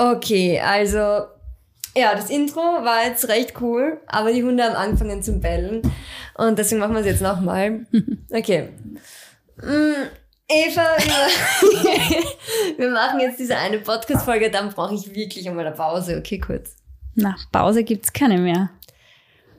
Okay, 0.00 0.58
also 0.58 1.26
ja, 1.94 2.14
das 2.14 2.30
Intro 2.30 2.60
war 2.60 3.04
jetzt 3.04 3.28
recht 3.28 3.60
cool, 3.60 4.00
aber 4.06 4.32
die 4.32 4.42
Hunde 4.42 4.64
haben 4.64 4.74
angefangen 4.74 5.22
zu 5.22 5.38
bellen 5.40 5.82
und 6.38 6.58
deswegen 6.58 6.80
machen 6.80 6.94
wir 6.94 7.00
es 7.00 7.06
jetzt 7.06 7.22
nochmal. 7.22 7.86
Okay. 8.32 8.70
Mm, 9.56 10.06
Eva, 10.48 10.96
wir 12.78 12.90
machen 12.90 13.20
jetzt 13.20 13.40
diese 13.40 13.58
eine 13.58 13.78
Podcast-Folge, 13.80 14.50
dann 14.50 14.70
brauche 14.70 14.94
ich 14.94 15.14
wirklich 15.14 15.46
einmal 15.46 15.66
eine 15.66 15.76
Pause. 15.76 16.16
Okay, 16.16 16.38
kurz. 16.38 16.76
Na, 17.14 17.36
Pause 17.52 17.84
gibt's 17.84 18.12
keine 18.12 18.38
mehr. 18.38 18.70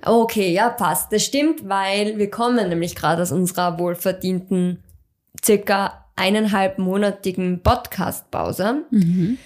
Okay, 0.04 0.52
ja, 0.54 0.70
passt. 0.70 1.14
Das 1.14 1.24
stimmt, 1.24 1.70
weil 1.70 2.18
wir 2.18 2.32
kommen 2.32 2.68
nämlich 2.68 2.96
gerade 2.96 3.22
aus 3.22 3.32
unserer 3.32 3.78
wohlverdienten 3.78 4.82
circa 5.46 6.06
eineinhalb 6.16 6.80
monatigen 6.80 7.62
Podcast-Pause. 7.62 8.86
Mhm. 8.90 9.38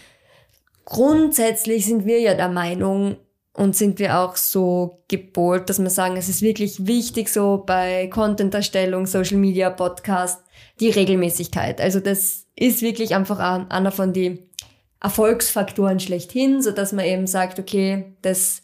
Grundsätzlich 0.86 1.86
sind 1.86 2.06
wir 2.06 2.20
ja 2.20 2.36
der 2.36 2.50
Meinung 2.50 3.18
und 3.54 3.76
sind 3.76 4.00
wir 4.00 4.20
auch 4.20 4.36
so 4.36 5.04
gebohrt, 5.08 5.70
dass 5.70 5.80
wir 5.82 5.90
sagen, 5.90 6.18
es 6.18 6.30
ist 6.30 6.42
wirklich 6.42 6.86
wichtig 6.86 7.30
so 7.30 7.64
bei 7.66 8.08
Content-Erstellung, 8.08 9.06
Social 9.06 9.38
Media, 9.38 9.70
Podcast, 9.70 10.44
die 10.80 10.90
Regelmäßigkeit. 10.90 11.82
Also 11.82 12.00
das 12.00 12.46
ist 12.56 12.82
wirklich 12.82 13.16
einfach 13.16 13.40
einer 13.70 13.92
von 13.92 14.14
die 14.14 14.44
Erfolgsfaktoren 15.02 16.00
schlechthin, 16.00 16.62
so 16.62 16.72
dass 16.72 16.92
man 16.92 17.06
eben 17.06 17.28
sagt, 17.28 17.60
okay, 17.60 18.14
das 18.22 18.62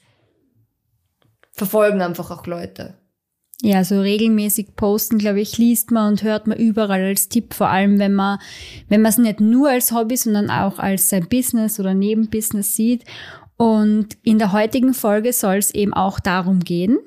verfolgen 1.51 2.01
einfach 2.01 2.31
auch 2.31 2.45
Leute. 2.45 2.95
Ja, 3.63 3.83
so 3.83 3.99
regelmäßig 4.01 4.75
posten, 4.75 5.19
glaube 5.19 5.39
ich, 5.39 5.59
liest 5.59 5.91
man 5.91 6.13
und 6.13 6.23
hört 6.23 6.47
man 6.47 6.57
überall 6.57 7.03
als 7.03 7.29
Tipp, 7.29 7.53
vor 7.53 7.69
allem 7.69 7.99
wenn 7.99 8.13
man, 8.13 8.39
wenn 8.89 9.01
man 9.01 9.09
es 9.09 9.19
nicht 9.19 9.39
nur 9.39 9.69
als 9.69 9.91
Hobby, 9.91 10.17
sondern 10.17 10.49
auch 10.49 10.79
als 10.79 11.09
sein 11.09 11.27
Business 11.29 11.79
oder 11.79 11.93
Nebenbusiness 11.93 12.75
sieht. 12.75 13.05
Und 13.57 14.17
in 14.23 14.39
der 14.39 14.51
heutigen 14.51 14.95
Folge 14.95 15.31
soll 15.31 15.57
es 15.57 15.75
eben 15.75 15.93
auch 15.93 16.19
darum 16.19 16.61
gehen, 16.61 16.97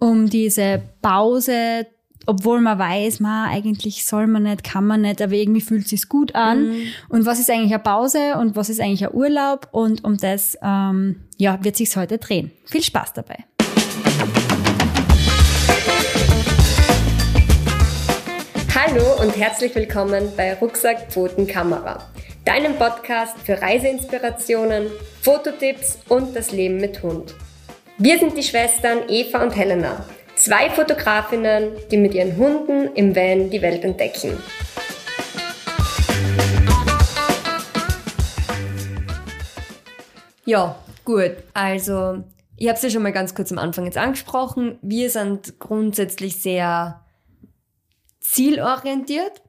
um 0.00 0.30
diese 0.30 0.80
Pause, 1.02 1.86
obwohl 2.24 2.62
man 2.62 2.78
weiß, 2.78 3.20
man 3.20 3.50
eigentlich 3.50 4.06
soll 4.06 4.26
man 4.28 4.44
nicht, 4.44 4.64
kann 4.64 4.86
man 4.86 5.02
nicht, 5.02 5.20
aber 5.20 5.34
irgendwie 5.34 5.60
fühlt 5.60 5.84
es 5.84 5.90
sich 5.90 6.08
gut 6.08 6.34
an. 6.34 6.70
Mhm. 6.70 6.82
Und 7.10 7.26
was 7.26 7.38
ist 7.38 7.50
eigentlich 7.50 7.74
eine 7.74 7.82
Pause 7.82 8.38
und 8.38 8.56
was 8.56 8.70
ist 8.70 8.80
eigentlich 8.80 9.06
ein 9.06 9.14
Urlaub? 9.14 9.68
Und 9.72 10.04
um 10.04 10.16
das 10.16 10.56
ähm, 10.62 11.24
ja, 11.36 11.62
wird 11.62 11.76
sich's 11.76 11.96
heute 11.96 12.16
drehen. 12.16 12.50
Viel 12.64 12.82
Spaß 12.82 13.12
dabei. 13.12 13.44
Hallo 18.80 19.20
und 19.20 19.36
herzlich 19.36 19.74
willkommen 19.74 20.30
bei 20.36 20.54
Rucksack 20.54 21.10
Pfoten 21.10 21.48
Kamera, 21.48 21.98
deinem 22.44 22.76
Podcast 22.76 23.36
für 23.38 23.60
Reiseinspirationen, 23.60 24.86
Fototipps 25.20 25.98
und 26.08 26.36
das 26.36 26.52
Leben 26.52 26.76
mit 26.76 27.02
Hund. 27.02 27.34
Wir 27.96 28.20
sind 28.20 28.36
die 28.36 28.42
Schwestern 28.44 29.08
Eva 29.08 29.42
und 29.42 29.56
Helena, 29.56 30.04
zwei 30.36 30.70
Fotografinnen, 30.70 31.72
die 31.90 31.96
mit 31.96 32.14
ihren 32.14 32.36
Hunden 32.36 32.94
im 32.94 33.16
Van 33.16 33.50
die 33.50 33.60
Welt 33.62 33.82
entdecken. 33.82 34.40
Ja, 40.44 40.78
gut. 41.04 41.32
Also, 41.52 42.22
ich 42.56 42.68
habe 42.68 42.76
es 42.76 42.82
ja 42.82 42.90
schon 42.90 43.02
mal 43.02 43.12
ganz 43.12 43.34
kurz 43.34 43.50
am 43.50 43.58
Anfang 43.58 43.86
jetzt 43.86 43.98
angesprochen. 43.98 44.78
Wir 44.82 45.10
sind 45.10 45.58
grundsätzlich 45.58 46.40
sehr 46.40 47.00
zielorientiert 48.38 49.42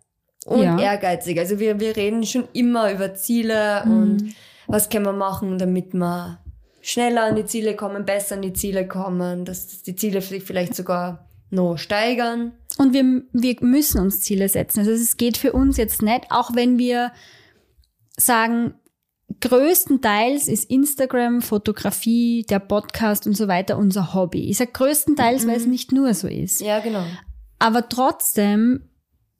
und 0.45 0.63
ja. 0.63 0.79
ehrgeizig. 0.79 1.39
Also 1.39 1.59
wir, 1.59 1.79
wir 1.79 1.95
reden 1.95 2.25
schon 2.25 2.47
immer 2.53 2.91
über 2.91 3.13
Ziele 3.13 3.83
mhm. 3.85 3.91
und 3.91 4.35
was 4.67 4.89
können 4.89 5.05
wir 5.05 5.13
machen, 5.13 5.57
damit 5.57 5.93
wir 5.93 6.39
schneller 6.81 7.25
an 7.25 7.35
die 7.35 7.45
Ziele 7.45 7.75
kommen, 7.75 8.05
besser 8.05 8.35
an 8.35 8.41
die 8.41 8.53
Ziele 8.53 8.87
kommen, 8.87 9.45
dass 9.45 9.83
die 9.83 9.95
Ziele 9.95 10.21
vielleicht 10.21 10.75
sogar 10.75 11.27
noch 11.49 11.77
steigern. 11.77 12.53
Und 12.77 12.93
wir, 12.93 13.23
wir 13.33 13.55
müssen 13.61 13.99
uns 13.99 14.21
Ziele 14.21 14.47
setzen. 14.47 14.79
Also 14.79 14.91
es 14.91 15.17
geht 15.17 15.37
für 15.37 15.51
uns 15.53 15.77
jetzt 15.77 16.01
nicht, 16.01 16.25
auch 16.29 16.55
wenn 16.55 16.77
wir 16.77 17.11
sagen, 18.17 18.73
größtenteils 19.41 20.47
ist 20.47 20.69
Instagram, 20.69 21.41
Fotografie, 21.41 22.45
der 22.49 22.59
Podcast 22.59 23.27
und 23.27 23.35
so 23.35 23.47
weiter 23.47 23.77
unser 23.77 24.13
Hobby. 24.13 24.49
Ich 24.49 24.57
sage 24.57 24.71
größtenteils, 24.71 25.45
mhm. 25.45 25.49
weil 25.49 25.57
es 25.57 25.65
nicht 25.65 25.91
nur 25.91 26.13
so 26.13 26.27
ist. 26.27 26.61
Ja, 26.61 26.79
genau. 26.79 27.03
Aber 27.59 27.87
trotzdem 27.89 28.81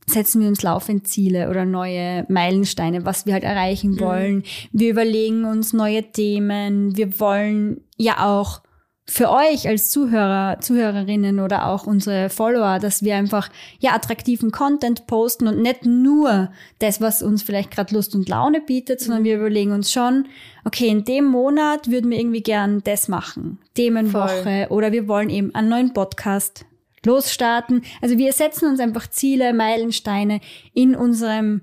setzen 0.05 0.41
wir 0.41 0.47
uns 0.47 0.61
laufend 0.61 1.07
Ziele 1.07 1.49
oder 1.49 1.65
neue 1.65 2.25
Meilensteine, 2.29 3.05
was 3.05 3.25
wir 3.25 3.33
halt 3.33 3.43
erreichen 3.43 3.91
mhm. 3.91 3.99
wollen. 3.99 4.43
Wir 4.71 4.89
überlegen 4.91 5.45
uns 5.45 5.73
neue 5.73 6.11
Themen. 6.11 6.95
Wir 6.97 7.19
wollen 7.19 7.81
ja 7.97 8.25
auch 8.25 8.61
für 9.09 9.31
euch 9.31 9.67
als 9.67 9.89
Zuhörer, 9.89 10.59
Zuhörerinnen 10.59 11.39
oder 11.39 11.67
auch 11.67 11.87
unsere 11.87 12.29
Follower, 12.29 12.77
dass 12.77 13.01
wir 13.01 13.15
einfach 13.15 13.49
ja 13.79 13.93
attraktiven 13.93 14.51
Content 14.51 15.07
posten 15.07 15.47
und 15.47 15.61
nicht 15.61 15.85
nur 15.85 16.51
das, 16.77 17.01
was 17.01 17.23
uns 17.23 17.41
vielleicht 17.41 17.71
gerade 17.71 17.95
Lust 17.95 18.13
und 18.13 18.29
Laune 18.29 18.61
bietet, 18.61 19.01
sondern 19.01 19.21
mhm. 19.21 19.25
wir 19.25 19.37
überlegen 19.37 19.71
uns 19.71 19.91
schon, 19.91 20.27
okay, 20.63 20.87
in 20.87 21.05
dem 21.05 21.25
Monat 21.25 21.89
würden 21.89 22.11
wir 22.11 22.19
irgendwie 22.19 22.43
gern 22.43 22.81
das 22.83 23.07
machen, 23.07 23.57
Themenwoche 23.73 24.67
Voll. 24.67 24.77
oder 24.77 24.91
wir 24.91 25.07
wollen 25.07 25.31
eben 25.31 25.55
einen 25.55 25.69
neuen 25.69 25.93
Podcast 25.93 26.65
losstarten. 27.05 27.83
Also 28.01 28.17
wir 28.17 28.33
setzen 28.33 28.67
uns 28.69 28.79
einfach 28.79 29.07
Ziele, 29.09 29.53
Meilensteine 29.53 30.41
in 30.73 30.95
unserem 30.95 31.61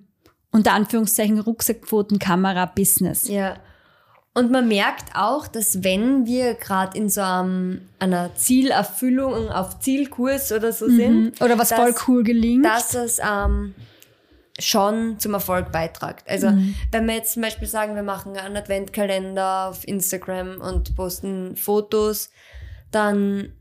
unter 0.51 0.73
Anführungszeichen 0.73 1.39
Rucksackquoten-Kamera-Business. 1.39 3.29
Ja. 3.29 3.57
Und 4.33 4.51
man 4.51 4.69
merkt 4.69 5.15
auch, 5.15 5.47
dass 5.47 5.83
wenn 5.83 6.27
wir 6.27 6.55
gerade 6.55 6.97
in 6.97 7.09
so 7.09 7.23
einem, 7.23 7.83
einer 7.99 8.35
Zielerfüllung 8.35 9.49
auf 9.49 9.81
Zielkurs 9.81 10.53
oder 10.53 10.73
so 10.73 10.89
mhm. 10.89 10.97
sind. 10.97 11.43
Oder 11.43 11.59
was 11.59 11.71
dass, 11.71 11.79
voll 11.79 11.95
cool 12.07 12.23
gelingt. 12.23 12.65
Dass 12.65 12.95
es 12.95 13.19
ähm, 13.19 13.75
schon 14.59 15.19
zum 15.19 15.35
Erfolg 15.35 15.73
beiträgt. 15.73 16.29
Also 16.29 16.51
mhm. 16.51 16.75
wenn 16.91 17.07
wir 17.07 17.15
jetzt 17.15 17.33
zum 17.35 17.43
Beispiel 17.43 17.69
sagen, 17.69 17.95
wir 17.95 18.03
machen 18.03 18.37
einen 18.37 18.57
Adventkalender 18.57 19.69
auf 19.69 19.87
Instagram 19.89 20.61
und 20.61 20.95
posten 20.97 21.57
Fotos, 21.57 22.31
dann 22.91 23.53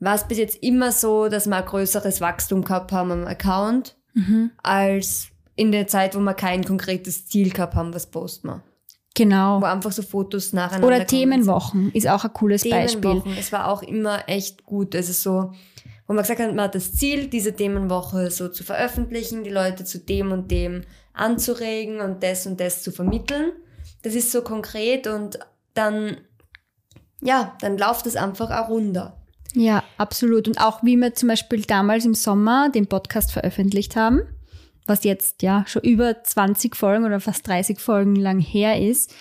war 0.00 0.14
es 0.14 0.24
bis 0.24 0.38
jetzt 0.38 0.62
immer 0.62 0.92
so, 0.92 1.28
dass 1.28 1.46
wir 1.46 1.56
ein 1.56 1.64
größeres 1.64 2.20
Wachstum 2.20 2.64
gehabt 2.64 2.90
haben 2.90 3.12
am 3.12 3.26
Account, 3.26 3.96
mhm. 4.14 4.50
als 4.62 5.28
in 5.56 5.72
der 5.72 5.86
Zeit, 5.86 6.16
wo 6.16 6.20
wir 6.20 6.34
kein 6.34 6.64
konkretes 6.64 7.26
Ziel 7.26 7.50
gehabt 7.50 7.74
haben, 7.74 7.94
was 7.94 8.06
posten 8.06 8.48
wir. 8.48 8.62
Genau. 9.14 9.60
Wo 9.60 9.66
einfach 9.66 9.92
so 9.92 10.02
Fotos 10.02 10.52
nacheinander 10.52 10.86
Oder 10.86 11.06
Themenwochen 11.06 11.92
ist 11.92 12.08
auch 12.08 12.24
ein 12.24 12.32
cooles 12.32 12.68
Beispiel. 12.68 13.22
Es 13.38 13.52
war 13.52 13.68
auch 13.68 13.82
immer 13.82 14.28
echt 14.28 14.64
gut. 14.64 14.94
Also 14.96 15.12
so, 15.12 15.52
wo 16.06 16.14
man 16.14 16.22
gesagt 16.22 16.40
hat, 16.40 16.54
man 16.54 16.64
hat 16.64 16.74
das 16.74 16.94
Ziel, 16.94 17.26
diese 17.26 17.54
Themenwoche 17.54 18.30
so 18.30 18.48
zu 18.48 18.64
veröffentlichen, 18.64 19.44
die 19.44 19.50
Leute 19.50 19.84
zu 19.84 19.98
dem 19.98 20.32
und 20.32 20.50
dem 20.50 20.82
anzuregen 21.12 22.00
und 22.00 22.22
das 22.22 22.46
und 22.46 22.58
das 22.60 22.82
zu 22.82 22.92
vermitteln. 22.92 23.52
Das 24.02 24.14
ist 24.14 24.32
so 24.32 24.40
konkret 24.40 25.06
und 25.06 25.38
dann, 25.74 26.16
ja, 27.20 27.56
dann 27.60 27.76
läuft 27.76 28.06
es 28.06 28.16
einfach 28.16 28.50
auch 28.50 28.70
runter. 28.70 29.19
Ja, 29.54 29.82
absolut. 29.98 30.48
Und 30.48 30.60
auch 30.60 30.82
wie 30.82 30.96
wir 30.96 31.14
zum 31.14 31.28
Beispiel 31.28 31.62
damals 31.62 32.04
im 32.04 32.14
Sommer 32.14 32.70
den 32.70 32.86
Podcast 32.86 33.32
veröffentlicht 33.32 33.96
haben, 33.96 34.22
was 34.86 35.04
jetzt 35.04 35.42
ja 35.42 35.64
schon 35.66 35.82
über 35.82 36.22
20 36.22 36.76
Folgen 36.76 37.04
oder 37.04 37.20
fast 37.20 37.46
30 37.46 37.78
Folgen 37.80 38.16
lang 38.16 38.40
her 38.40 38.80
ist, 38.80 39.14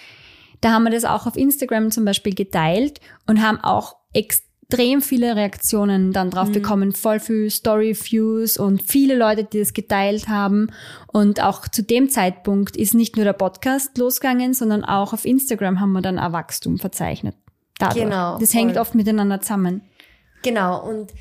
da 0.61 0.71
haben 0.71 0.83
wir 0.83 0.91
das 0.91 1.05
auch 1.05 1.25
auf 1.25 1.37
Instagram 1.37 1.91
zum 1.91 2.05
Beispiel 2.05 2.35
geteilt 2.35 2.99
und 3.27 3.41
haben 3.41 3.59
auch 3.61 3.95
extrem 4.13 5.01
viele 5.01 5.35
Reaktionen 5.35 6.11
dann 6.11 6.31
drauf 6.31 6.49
mhm. 6.49 6.53
bekommen, 6.53 6.91
voll 6.91 7.19
viel 7.19 7.49
Story-Views 7.49 8.57
und 8.57 8.83
viele 8.83 9.15
Leute, 9.15 9.45
die 9.45 9.59
das 9.59 9.73
geteilt 9.73 10.27
haben. 10.27 10.71
Und 11.07 11.41
auch 11.41 11.67
zu 11.67 11.81
dem 11.81 12.09
Zeitpunkt 12.09 12.75
ist 12.75 12.93
nicht 12.93 13.15
nur 13.15 13.25
der 13.25 13.33
Podcast 13.33 13.97
losgegangen, 13.97 14.53
sondern 14.53 14.83
auch 14.83 15.13
auf 15.13 15.25
Instagram 15.25 15.79
haben 15.79 15.93
wir 15.93 16.01
dann 16.01 16.19
ein 16.19 16.33
Wachstum 16.33 16.77
verzeichnet. 16.77 17.35
Dadurch. 17.79 18.03
Genau. 18.03 18.37
Das 18.37 18.53
hängt 18.53 18.73
voll. 18.73 18.81
oft 18.81 18.95
miteinander 18.95 19.39
zusammen. 19.39 19.81
Genau, 20.41 20.87
und 20.87 21.13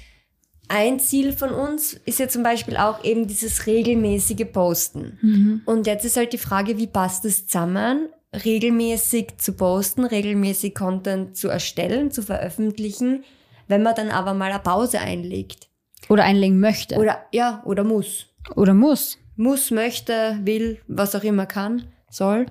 ein 0.69 1.01
Ziel 1.01 1.33
von 1.33 1.51
uns 1.51 1.95
ist 2.05 2.19
ja 2.19 2.29
zum 2.29 2.43
Beispiel 2.43 2.77
auch 2.77 3.03
eben 3.03 3.27
dieses 3.27 3.67
regelmäßige 3.67 4.47
Posten. 4.53 5.19
Mhm. 5.23 5.63
Und 5.65 5.87
jetzt 5.87 6.05
ist 6.05 6.17
halt 6.17 6.33
die 6.33 6.39
Frage, 6.39 6.77
wie 6.77 6.87
passt 6.87 7.25
es 7.25 7.47
zusammen, 7.47 8.09
regelmäßig 8.45 9.39
zu 9.39 9.55
posten, 9.55 10.05
regelmäßig 10.05 10.75
Content 10.75 11.37
zu 11.37 11.49
erstellen, 11.49 12.11
zu 12.11 12.23
veröffentlichen, 12.23 13.25
wenn 13.67 13.83
man 13.83 13.95
dann 13.95 14.11
aber 14.11 14.35
mal 14.35 14.51
eine 14.51 14.61
Pause 14.61 15.01
einlegt. 15.01 15.69
Oder 16.09 16.25
einlegen 16.25 16.61
möchte. 16.61 16.97
Oder, 16.97 17.19
ja, 17.33 17.63
oder 17.65 17.85
muss. 17.85 18.27
Oder 18.55 18.75
muss. 18.75 19.19
Muss, 19.37 19.71
möchte, 19.71 20.39
will, 20.43 20.81
was 20.87 21.15
auch 21.15 21.25
immer 21.25 21.47
kann, 21.47 21.85
soll. 22.11 22.47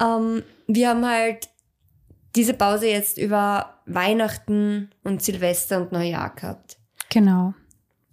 Ähm, 0.00 0.42
wir 0.66 0.88
haben 0.90 1.06
halt 1.06 1.48
diese 2.36 2.54
Pause 2.54 2.88
jetzt 2.88 3.18
über 3.18 3.73
Weihnachten 3.86 4.90
und 5.02 5.22
Silvester 5.22 5.80
und 5.80 5.92
Neujahr 5.92 6.34
gehabt. 6.34 6.76
Genau. 7.10 7.54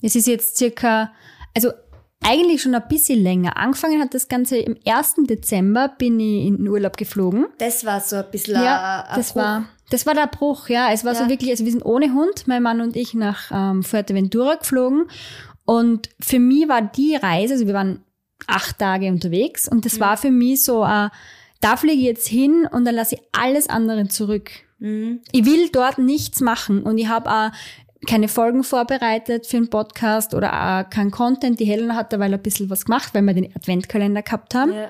Es 0.01 0.15
ist 0.15 0.27
jetzt 0.27 0.57
circa, 0.57 1.11
also 1.55 1.71
eigentlich 2.23 2.61
schon 2.61 2.75
ein 2.75 2.87
bisschen 2.87 3.21
länger. 3.21 3.57
Angefangen 3.57 3.99
hat 4.01 4.13
das 4.13 4.27
Ganze 4.27 4.57
im 4.57 4.77
1. 4.85 5.15
Dezember 5.27 5.89
bin 5.97 6.19
ich 6.19 6.45
in 6.45 6.57
den 6.57 6.67
Urlaub 6.67 6.97
geflogen. 6.97 7.45
Das 7.57 7.85
war 7.85 7.99
so 8.01 8.17
ein 8.17 8.25
bisschen 8.31 8.55
Ja, 8.61 9.05
ein 9.09 9.15
das 9.15 9.29
Bruch. 9.33 9.41
war, 9.41 9.65
das 9.89 10.05
war 10.05 10.13
der 10.13 10.27
Bruch, 10.27 10.69
ja. 10.69 10.91
Es 10.91 11.03
war 11.03 11.15
so 11.15 11.23
Ja. 11.23 11.29
wirklich, 11.29 11.49
also 11.51 11.65
wir 11.65 11.71
sind 11.71 11.85
ohne 11.85 12.13
Hund, 12.13 12.47
mein 12.47 12.61
Mann 12.63 12.81
und 12.81 12.95
ich 12.95 13.13
nach 13.13 13.49
ähm, 13.51 13.83
Fuerteventura 13.83 14.55
geflogen. 14.55 15.05
Und 15.65 16.09
für 16.19 16.39
mich 16.39 16.67
war 16.67 16.81
die 16.81 17.15
Reise, 17.15 17.53
also 17.53 17.67
wir 17.67 17.73
waren 17.73 18.03
acht 18.47 18.77
Tage 18.79 19.07
unterwegs 19.07 19.67
und 19.67 19.77
Mhm. 19.77 19.81
das 19.81 19.99
war 19.99 20.17
für 20.17 20.31
mich 20.31 20.63
so, 20.63 20.83
äh, 20.83 21.09
da 21.59 21.77
fliege 21.77 21.99
ich 21.99 22.05
jetzt 22.05 22.27
hin 22.27 22.67
und 22.71 22.85
dann 22.85 22.95
lasse 22.95 23.15
ich 23.15 23.21
alles 23.31 23.69
andere 23.69 24.07
zurück. 24.07 24.51
Mhm. 24.81 25.21
Ich 25.31 25.45
will 25.45 25.69
dort 25.71 25.99
nichts 25.99 26.41
machen 26.41 26.83
und 26.83 26.97
ich 26.97 27.07
habe 27.07 27.29
auch 27.31 27.51
keine 28.07 28.27
Folgen 28.27 28.63
vorbereitet 28.63 29.45
für 29.45 29.57
einen 29.57 29.69
Podcast 29.69 30.33
oder 30.33 30.53
auch 30.53 30.89
keinen 30.89 31.11
Content. 31.11 31.59
Die 31.59 31.65
Helena 31.65 31.95
hat 31.95 32.11
dabei 32.11 32.25
ein 32.25 32.41
bisschen 32.41 32.69
was 32.69 32.85
gemacht, 32.85 33.13
weil 33.13 33.21
wir 33.21 33.35
den 33.35 33.55
Adventkalender 33.55 34.23
gehabt 34.23 34.55
haben. 34.55 34.73
Ja. 34.73 34.89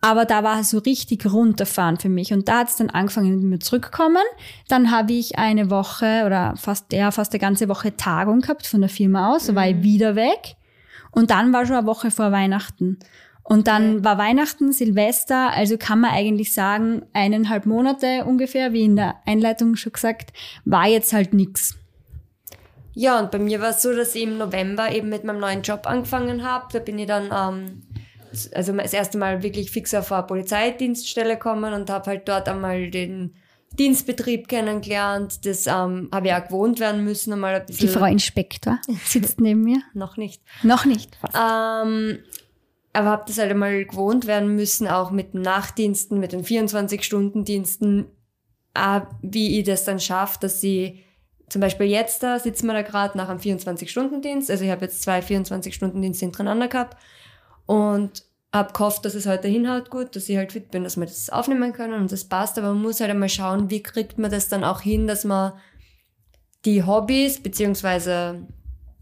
Aber 0.00 0.24
da 0.24 0.42
war 0.42 0.60
es 0.60 0.70
so 0.70 0.78
richtig 0.78 1.30
runterfahren 1.30 1.98
für 1.98 2.08
mich. 2.08 2.32
Und 2.32 2.48
da 2.48 2.60
hat 2.60 2.70
es 2.70 2.76
dann 2.76 2.90
angefangen 2.90 3.36
mit 3.36 3.44
mir 3.44 3.58
zurückkommen. 3.60 4.22
Dann 4.66 4.90
habe 4.90 5.12
ich 5.12 5.38
eine 5.38 5.70
Woche 5.70 6.24
oder 6.26 6.54
fast, 6.56 6.92
ja, 6.92 7.10
fast 7.10 7.32
eine 7.32 7.40
ganze 7.40 7.68
Woche 7.68 7.96
Tagung 7.96 8.40
gehabt 8.40 8.66
von 8.66 8.80
der 8.80 8.90
Firma 8.90 9.32
aus. 9.32 9.46
Da 9.46 9.54
war 9.54 9.68
ich 9.68 9.82
wieder 9.82 10.16
weg. 10.16 10.56
Und 11.12 11.30
dann 11.30 11.52
war 11.52 11.66
schon 11.66 11.76
eine 11.76 11.86
Woche 11.86 12.10
vor 12.10 12.32
Weihnachten. 12.32 12.98
Und 13.50 13.66
dann 13.66 14.04
war 14.04 14.16
Weihnachten, 14.16 14.72
Silvester, 14.72 15.50
also 15.50 15.76
kann 15.76 15.98
man 15.98 16.12
eigentlich 16.12 16.54
sagen, 16.54 17.02
eineinhalb 17.12 17.66
Monate 17.66 18.24
ungefähr, 18.24 18.72
wie 18.72 18.84
in 18.84 18.94
der 18.94 19.16
Einleitung 19.26 19.74
schon 19.74 19.92
gesagt, 19.92 20.32
war 20.64 20.86
jetzt 20.86 21.12
halt 21.12 21.34
nix. 21.34 21.74
Ja, 22.94 23.18
und 23.18 23.32
bei 23.32 23.40
mir 23.40 23.60
war 23.60 23.70
es 23.70 23.82
so, 23.82 23.92
dass 23.92 24.14
ich 24.14 24.22
im 24.22 24.38
November 24.38 24.92
eben 24.92 25.08
mit 25.08 25.24
meinem 25.24 25.40
neuen 25.40 25.62
Job 25.62 25.88
angefangen 25.88 26.44
habe. 26.44 26.66
Da 26.72 26.78
bin 26.78 26.96
ich 27.00 27.08
dann, 27.08 27.24
ähm, 27.24 27.82
also 28.54 28.72
das 28.72 28.92
erste 28.92 29.18
Mal 29.18 29.42
wirklich 29.42 29.72
fix 29.72 29.94
auf 29.94 30.12
eine 30.12 30.22
Polizeidienststelle 30.22 31.34
gekommen 31.34 31.74
und 31.74 31.90
habe 31.90 32.08
halt 32.08 32.28
dort 32.28 32.48
einmal 32.48 32.88
den 32.88 33.34
Dienstbetrieb 33.80 34.46
kennengelernt. 34.46 35.44
Das 35.44 35.66
ähm, 35.66 36.08
habe 36.12 36.28
ich 36.28 36.34
auch 36.34 36.44
gewohnt 36.44 36.78
werden 36.78 37.02
müssen, 37.02 37.32
einmal 37.32 37.56
ein. 37.56 37.66
Die 37.66 37.88
Frau 37.88 38.04
Inspektor 38.04 38.78
sitzt 39.04 39.40
neben 39.40 39.64
mir. 39.64 39.82
Noch 39.92 40.16
nicht. 40.16 40.40
Noch 40.62 40.84
nicht. 40.84 41.18
Ähm, 41.34 42.20
aber 42.92 43.10
habe 43.10 43.24
das 43.26 43.38
halt 43.38 43.50
einmal 43.50 43.84
gewohnt 43.84 44.26
werden 44.26 44.54
müssen, 44.54 44.88
auch 44.88 45.10
mit 45.10 45.34
den 45.34 45.42
Nachtdiensten, 45.42 46.18
mit 46.18 46.32
den 46.32 46.44
24-Stunden-Diensten, 46.44 48.06
äh, 48.74 49.00
wie 49.22 49.58
ich 49.58 49.64
das 49.64 49.84
dann 49.84 50.00
schaffe, 50.00 50.38
dass 50.40 50.60
sie 50.60 51.04
zum 51.48 51.60
Beispiel 51.60 51.86
jetzt 51.86 52.22
da 52.22 52.38
sitzen 52.38 52.66
wir 52.66 52.74
da 52.74 52.82
gerade 52.82 53.18
nach 53.18 53.28
einem 53.28 53.40
24-Stunden-Dienst, 53.40 54.50
also 54.50 54.64
ich 54.64 54.70
habe 54.70 54.84
jetzt 54.84 55.02
zwei 55.02 55.20
24-Stunden-Dienste 55.20 56.26
hintereinander 56.26 56.68
gehabt 56.68 56.96
und 57.66 58.24
habe 58.52 58.72
gehofft, 58.72 59.04
dass 59.04 59.14
es 59.14 59.26
heute 59.26 59.48
hinhaut 59.48 59.90
gut, 59.90 60.16
dass 60.16 60.28
ich 60.28 60.36
halt 60.36 60.52
fit 60.52 60.70
bin, 60.70 60.82
dass 60.82 60.96
wir 60.96 61.06
das 61.06 61.30
aufnehmen 61.30 61.72
können 61.72 61.94
und 61.94 62.10
das 62.10 62.24
passt, 62.24 62.58
aber 62.58 62.68
man 62.68 62.82
muss 62.82 63.00
halt 63.00 63.10
einmal 63.10 63.28
schauen, 63.28 63.70
wie 63.70 63.82
kriegt 63.82 64.18
man 64.18 64.30
das 64.30 64.48
dann 64.48 64.64
auch 64.64 64.80
hin, 64.80 65.06
dass 65.06 65.24
man 65.24 65.52
die 66.64 66.82
Hobbys 66.84 67.40
beziehungsweise 67.42 68.46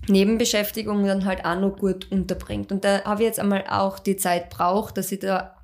Nebenbeschäftigung 0.08 1.04
dann 1.06 1.24
halt 1.24 1.44
auch 1.44 1.58
noch 1.58 1.76
gut 1.76 2.10
unterbringt. 2.10 2.72
Und 2.72 2.84
da 2.84 3.04
habe 3.04 3.22
ich 3.22 3.28
jetzt 3.28 3.40
einmal 3.40 3.64
auch 3.68 3.98
die 3.98 4.16
Zeit 4.16 4.50
braucht, 4.50 4.96
dass 4.96 5.12
ich 5.12 5.20
da, 5.20 5.56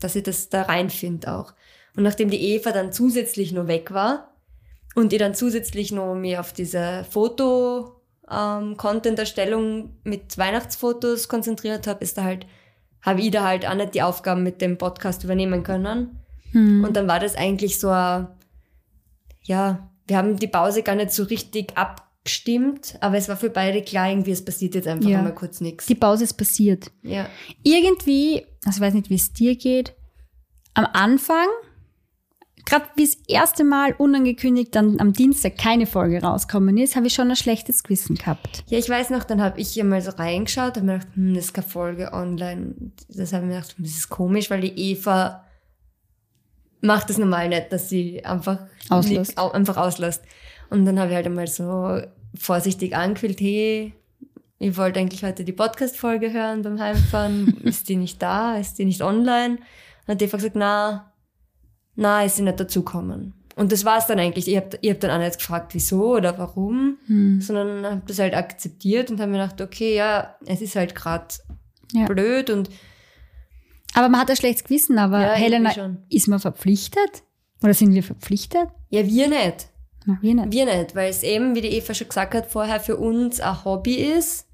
dass 0.00 0.16
ich 0.16 0.22
das 0.22 0.48
da 0.48 0.62
reinfinde 0.62 1.32
auch. 1.32 1.54
Und 1.96 2.04
nachdem 2.04 2.30
die 2.30 2.54
Eva 2.54 2.72
dann 2.72 2.92
zusätzlich 2.92 3.52
noch 3.52 3.66
weg 3.66 3.92
war 3.92 4.34
und 4.94 5.12
ich 5.12 5.18
dann 5.18 5.34
zusätzlich 5.34 5.92
noch 5.92 6.14
mir 6.14 6.40
auf 6.40 6.52
diese 6.52 7.04
Foto 7.10 8.00
ähm, 8.30 8.76
Content-Erstellung 8.76 9.96
mit 10.04 10.38
Weihnachtsfotos 10.38 11.28
konzentriert 11.28 11.86
habe, 11.86 12.04
ist 12.04 12.16
da 12.16 12.24
halt, 12.24 12.46
habe 13.02 13.20
ich 13.20 13.30
da 13.30 13.44
halt 13.44 13.66
auch 13.66 13.74
nicht 13.74 13.94
die 13.94 14.02
Aufgaben 14.02 14.42
mit 14.42 14.60
dem 14.60 14.78
Podcast 14.78 15.24
übernehmen 15.24 15.62
können. 15.62 16.20
Hm. 16.52 16.84
Und 16.84 16.96
dann 16.96 17.08
war 17.08 17.18
das 17.18 17.34
eigentlich 17.34 17.80
so 17.80 17.88
ein, 17.88 18.28
ja, 19.42 19.90
wir 20.06 20.16
haben 20.16 20.36
die 20.36 20.48
Pause 20.48 20.82
gar 20.82 20.94
nicht 20.94 21.12
so 21.12 21.24
richtig 21.24 21.76
abgestimmt, 22.24 22.96
aber 23.00 23.16
es 23.16 23.28
war 23.28 23.36
für 23.36 23.50
beide 23.50 23.82
klar, 23.82 24.10
irgendwie, 24.10 24.32
es 24.32 24.44
passiert 24.44 24.74
jetzt 24.74 24.86
einfach 24.88 25.08
Ja. 25.08 25.18
einmal 25.18 25.34
kurz 25.34 25.60
nichts. 25.60 25.86
Die 25.86 25.94
Pause 25.94 26.24
ist 26.24 26.34
passiert. 26.34 26.90
Ja. 27.02 27.28
irgendwie, 27.62 28.44
also 28.64 28.76
ich 28.78 28.80
weiß 28.86 28.94
nicht, 28.94 29.10
wie 29.10 29.14
es 29.14 29.32
dir 29.32 29.56
geht, 29.56 29.94
am 30.74 30.86
Anfang, 30.92 31.46
gerade 32.66 32.84
wie 32.94 33.04
das 33.06 33.16
erste 33.26 33.64
Mal 33.64 33.94
unangekündigt 33.96 34.74
dann 34.74 35.00
am 35.00 35.12
Dienstag 35.14 35.56
keine 35.56 35.86
Folge 35.86 36.20
rauskommen 36.22 36.76
ist, 36.76 36.94
habe 36.94 37.06
ich 37.06 37.14
schon 37.14 37.30
ein 37.30 37.36
schlechtes 37.36 37.82
Gewissen 37.82 38.16
gehabt. 38.16 38.64
Ja, 38.68 38.78
ich 38.78 38.88
weiß 38.88 39.10
noch, 39.10 39.24
dann 39.24 39.40
habe 39.40 39.58
ich 39.58 39.68
hier 39.70 39.84
mal 39.84 40.02
so 40.02 40.10
reingeschaut 40.10 40.76
und 40.76 40.84
mir 40.86 40.98
gedacht, 40.98 41.08
hm, 41.14 41.34
das 41.34 41.46
ist 41.46 41.54
keine 41.54 41.66
Folge 41.68 42.12
online. 42.12 42.74
Das 43.08 43.32
habe 43.32 43.44
ich 43.44 43.48
mir 43.48 43.54
gedacht, 43.56 43.76
hm, 43.76 43.84
das 43.84 43.94
ist 43.94 44.08
komisch, 44.10 44.50
weil 44.50 44.60
die 44.60 44.78
Eva 44.92 45.44
macht 46.82 47.08
das 47.10 47.18
normal 47.18 47.48
nicht, 47.48 47.72
dass 47.72 47.88
sie 47.88 48.24
einfach 48.24 48.58
nicht- 49.04 49.38
einfach 49.38 49.76
auslässt. 49.78 50.22
Und 50.70 50.84
dann 50.86 50.98
habe 50.98 51.10
ich 51.10 51.16
halt 51.16 51.26
einmal 51.26 51.46
so 51.48 52.00
vorsichtig 52.38 52.94
angequillt, 52.96 53.40
hey, 53.40 53.92
ich 54.58 54.76
wollte 54.76 55.00
eigentlich 55.00 55.24
heute 55.24 55.44
die 55.44 55.52
Podcast-Folge 55.52 56.32
hören 56.32 56.62
beim 56.62 56.78
Heimfahren. 56.80 57.56
ist 57.64 57.88
die 57.88 57.96
nicht 57.96 58.20
da? 58.22 58.56
Ist 58.56 58.78
die 58.78 58.84
nicht 58.84 59.02
online? 59.02 59.56
Dann 60.06 60.14
hat 60.14 60.20
die 60.20 60.26
Eva 60.26 60.36
gesagt, 60.36 60.56
na, 60.56 61.12
na, 61.96 62.24
ist 62.24 62.36
sie 62.36 62.42
nicht 62.42 62.60
dazukommen. 62.60 63.34
Und 63.56 63.72
das 63.72 63.84
war 63.84 63.98
es 63.98 64.06
dann 64.06 64.18
eigentlich. 64.18 64.48
Ich 64.48 64.56
habe 64.56 64.78
ich 64.80 64.90
hab 64.90 65.00
dann 65.00 65.10
auch 65.10 65.18
nicht 65.24 65.38
gefragt, 65.38 65.74
wieso 65.74 66.14
oder 66.16 66.38
warum, 66.38 66.98
Hm. 67.06 67.40
sondern 67.40 67.84
habe 67.84 68.02
das 68.06 68.18
halt 68.18 68.34
akzeptiert 68.34 69.10
und 69.10 69.20
habe 69.20 69.32
mir 69.32 69.38
gedacht, 69.38 69.60
okay, 69.60 69.96
ja, 69.96 70.36
es 70.46 70.60
ist 70.62 70.76
halt 70.76 70.94
gerade 70.94 71.26
Ja. 71.92 72.06
blöd 72.06 72.48
und 72.50 72.70
Aber 73.94 74.08
man 74.08 74.20
hat 74.20 74.30
ein 74.30 74.36
schlechtes 74.36 74.62
Gewissen, 74.64 74.98
aber 74.98 75.20
Ja, 75.20 75.32
Helena, 75.32 75.72
ist 76.10 76.28
man 76.28 76.38
verpflichtet? 76.38 77.24
Oder 77.62 77.74
sind 77.74 77.92
wir 77.92 78.02
verpflichtet? 78.04 78.68
ja, 78.90 79.04
wir 79.04 79.28
nicht. 79.28 79.68
Na, 80.06 80.18
wir 80.20 80.34
nicht. 80.34 80.52
Wir 80.52 80.64
nicht, 80.64 80.94
weil 80.94 81.10
es 81.10 81.22
eben, 81.22 81.54
wie 81.54 81.60
die 81.60 81.68
Eva 81.68 81.92
schon 81.94 82.08
gesagt 82.08 82.34
hat, 82.34 82.46
vorher 82.46 82.80
für 82.80 82.96
uns 82.96 83.40
ein 83.40 83.64
Hobby 83.64 83.96
ist, 83.96 84.46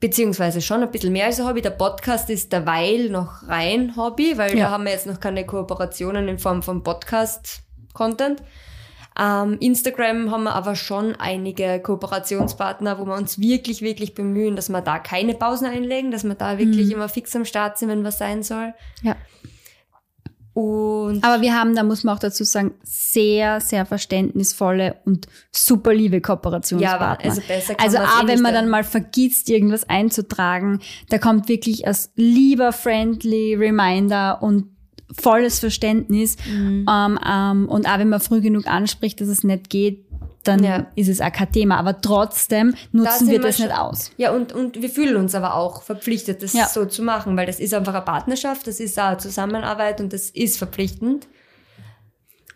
beziehungsweise 0.00 0.60
schon 0.60 0.82
ein 0.82 0.90
bisschen 0.90 1.12
mehr 1.12 1.26
als 1.26 1.40
ein 1.40 1.46
Hobby. 1.46 1.62
Der 1.62 1.70
Podcast 1.70 2.30
ist 2.30 2.52
derweil 2.52 3.10
noch 3.10 3.48
rein 3.48 3.96
Hobby, 3.96 4.36
weil 4.36 4.56
Ja. 4.56 4.66
da 4.66 4.70
haben 4.72 4.84
wir 4.84 4.92
jetzt 4.92 5.06
noch 5.06 5.18
keine 5.20 5.44
Kooperationen 5.44 6.28
in 6.28 6.38
Form 6.38 6.62
von 6.62 6.82
Podcast-Content. 6.82 8.42
Ähm, 9.18 9.56
Instagram 9.60 10.30
haben 10.30 10.44
wir 10.44 10.54
aber 10.54 10.76
schon 10.76 11.16
einige 11.16 11.80
Kooperationspartner, 11.80 12.98
wo 12.98 13.06
wir 13.06 13.14
uns 13.14 13.40
wirklich, 13.40 13.80
wirklich 13.80 14.12
bemühen, 14.14 14.56
dass 14.56 14.68
wir 14.68 14.82
da 14.82 14.98
keine 14.98 15.32
Pausen 15.34 15.66
einlegen, 15.66 16.10
dass 16.10 16.22
wir 16.22 16.34
da 16.34 16.58
wirklich 16.58 16.90
immer 16.92 17.08
fix 17.08 17.34
am 17.34 17.46
Start 17.46 17.78
sind, 17.78 17.88
wenn 17.88 18.04
was 18.04 18.18
sein 18.18 18.42
soll. 18.42 18.74
Ja. 19.02 19.16
Und 20.56 21.22
Aber 21.22 21.42
wir 21.42 21.52
haben, 21.52 21.74
da 21.74 21.82
muss 21.82 22.02
man 22.02 22.14
auch 22.14 22.18
dazu 22.18 22.42
sagen, 22.42 22.72
sehr, 22.82 23.60
sehr 23.60 23.84
verständnisvolle 23.84 24.96
und 25.04 25.26
super 25.52 25.92
liebe 25.92 26.16
ja, 26.16 26.20
Kooperationspartner. 26.20 27.06
aber 27.06 27.24
also 27.24 27.42
besser 27.46 27.74
kann 27.74 27.84
Also 27.84 27.98
auch 27.98 28.24
eh 28.24 28.28
wenn 28.28 28.40
man 28.40 28.54
dann 28.54 28.70
mal 28.70 28.82
vergisst, 28.82 29.50
irgendwas 29.50 29.86
einzutragen, 29.86 30.80
da 31.10 31.18
kommt 31.18 31.50
wirklich 31.50 31.86
als 31.86 32.10
lieber 32.16 32.72
friendly 32.72 33.54
Reminder 33.54 34.42
und 34.42 34.70
volles 35.12 35.58
Verständnis. 35.58 36.36
Mhm. 36.50 36.86
Ähm, 36.90 37.18
ähm, 37.28 37.68
und 37.68 37.86
auch 37.86 37.98
wenn 37.98 38.08
man 38.08 38.20
früh 38.20 38.40
genug 38.40 38.66
anspricht, 38.66 39.20
dass 39.20 39.28
es 39.28 39.44
nicht 39.44 39.68
geht, 39.68 40.05
dann 40.48 40.62
Ja. 40.64 40.86
ist 40.94 41.08
es 41.08 41.20
auch 41.20 41.32
kein 41.32 41.50
Thema. 41.52 41.78
Aber 41.78 42.00
trotzdem 42.00 42.74
nutzen 42.92 43.18
sind 43.18 43.28
wir 43.28 43.34
wir 43.38 43.40
das 43.46 43.56
schon- 43.58 43.66
nicht 43.66 43.76
aus. 43.78 44.10
Ja, 44.16 44.32
und, 44.32 44.52
und 44.52 44.80
wir 44.80 44.88
fühlen 44.90 45.16
uns 45.16 45.34
aber 45.34 45.54
auch 45.54 45.82
verpflichtet, 45.82 46.42
das 46.42 46.52
Ja. 46.52 46.66
so 46.66 46.84
zu 46.86 47.02
machen, 47.02 47.36
weil 47.36 47.46
das 47.46 47.60
ist 47.60 47.74
einfach 47.74 47.94
eine 47.94 48.04
Partnerschaft, 48.04 48.66
das 48.66 48.80
ist 48.80 48.98
auch 48.98 49.04
eine 49.06 49.16
Zusammenarbeit 49.18 50.00
und 50.00 50.12
das 50.12 50.30
ist 50.30 50.58
verpflichtend. 50.58 51.26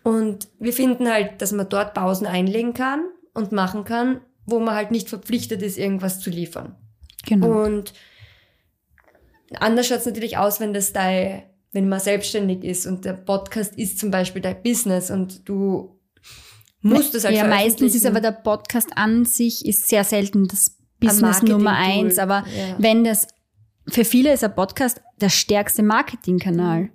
Und 0.03 0.47
wir 0.59 0.73
finden 0.73 1.07
halt, 1.11 1.41
dass 1.41 1.51
man 1.51 1.69
dort 1.69 1.93
Pausen 1.93 2.25
einlegen 2.25 2.73
kann 2.73 3.03
und 3.33 3.51
machen 3.51 3.83
kann, 3.83 4.21
wo 4.45 4.59
man 4.59 4.73
halt 4.75 4.89
nicht 4.91 5.09
verpflichtet 5.09 5.61
ist, 5.61 5.77
irgendwas 5.77 6.19
zu 6.19 6.29
liefern. 6.31 6.75
Genau. 7.27 7.63
Und 7.65 7.93
anders 9.59 9.87
schaut 9.87 9.99
es 9.99 10.05
natürlich 10.05 10.37
aus, 10.37 10.59
wenn 10.59 10.73
das 10.73 10.93
dein, 10.93 11.43
wenn 11.71 11.87
man 11.87 11.99
selbstständig 11.99 12.63
ist 12.63 12.85
und 12.87 13.05
der 13.05 13.13
Podcast 13.13 13.75
ist 13.77 13.99
zum 13.99 14.11
Beispiel 14.11 14.41
dein 14.41 14.61
Business 14.63 15.11
und 15.11 15.47
du 15.47 15.99
musst 16.81 17.15
es 17.15 17.23
halt 17.23 17.35
ja, 17.35 17.47
meistens 17.47 17.95
ist 17.95 18.05
aber 18.05 18.21
der 18.21 18.31
Podcast 18.31 18.89
an 18.95 19.25
sich 19.25 19.65
ist 19.65 19.87
sehr 19.87 20.03
selten 20.03 20.47
das 20.47 20.77
Business 20.99 21.41
Nummer 21.41 21.75
eins. 21.75 22.17
Aber 22.19 22.43
Ja. 22.55 22.75
wenn 22.77 23.03
das, 23.03 23.27
für 23.87 24.05
viele 24.05 24.33
ist 24.33 24.43
ein 24.43 24.53
Podcast 24.55 25.01
der 25.19 25.29
stärkste 25.29 25.83
Marketingkanal, 25.83 26.89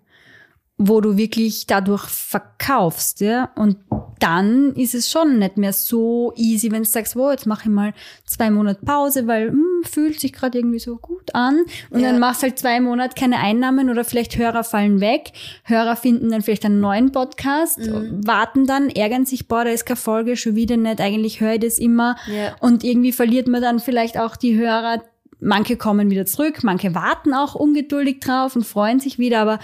wo 0.79 1.01
du 1.01 1.17
wirklich 1.17 1.67
dadurch 1.67 2.05
verkaufst, 2.05 3.21
ja. 3.21 3.51
Und 3.57 3.79
dann 4.19 4.73
ist 4.75 4.95
es 4.95 5.11
schon 5.11 5.39
nicht 5.39 5.57
mehr 5.59 5.73
so 5.73 6.33
easy, 6.37 6.71
wenn 6.71 6.83
du 6.85 6.89
sagst, 6.89 7.17
wow, 7.17 7.31
jetzt 7.33 7.47
mache 7.47 7.63
ich 7.65 7.69
mal 7.71 7.93
zwei 8.25 8.51
Monate 8.51 8.85
Pause, 8.85 9.27
weil 9.27 9.51
hm, 9.51 9.65
fühlt 9.85 10.19
sich 10.21 10.33
gerade 10.33 10.59
irgendwie 10.59 10.79
so 10.79 10.97
gut 10.97 11.35
an. 11.35 11.65
Und 11.91 12.01
Ja. 12.01 12.11
dann 12.11 12.19
machst 12.21 12.43
halt 12.43 12.59
zwei 12.59 12.81
Monate 12.81 13.15
keine 13.19 13.39
Einnahmen 13.39 13.91
oder 13.91 14.05
vielleicht 14.05 14.37
Hörer 14.39 14.65
fallen 14.65 15.01
weg. 15.01 15.33
Hörer 15.65 15.97
finden 15.97 16.31
dann 16.31 16.43
vielleicht 16.43 16.65
einen 16.65 16.81
neuen 16.81 17.13
Podcast, 17.13 17.79
Mhm. 17.79 18.27
warten 18.27 18.67
dann, 18.67 18.89
ärgern 18.89 19.27
sich, 19.27 19.49
boah, 19.49 19.65
da 19.65 19.71
ist 19.71 19.87
keine 19.87 19.97
Folge, 19.97 20.37
schon 20.37 20.55
wieder 20.57 20.77
nicht. 20.77 21.01
Eigentlich 21.01 21.41
höre 21.41 21.55
ich 21.55 21.61
das 21.61 21.79
immer. 21.79 22.17
Ja. 22.27 22.57
Und 22.61 22.85
irgendwie 22.85 23.13
verliert 23.13 23.49
man 23.49 23.61
dann 23.63 23.81
vielleicht 23.81 24.19
auch 24.19 24.37
die 24.37 24.57
Hörer, 24.57 25.03
manche 25.41 25.77
kommen 25.77 26.11
wieder 26.11 26.25
zurück, 26.27 26.65
manche 26.65 26.95
warten 26.95 27.35
auch 27.35 27.55
ungeduldig 27.55 28.21
drauf 28.21 28.57
und 28.57 28.65
freuen 28.65 29.01
sich 29.01 29.19
wieder, 29.19 29.41
aber 29.41 29.59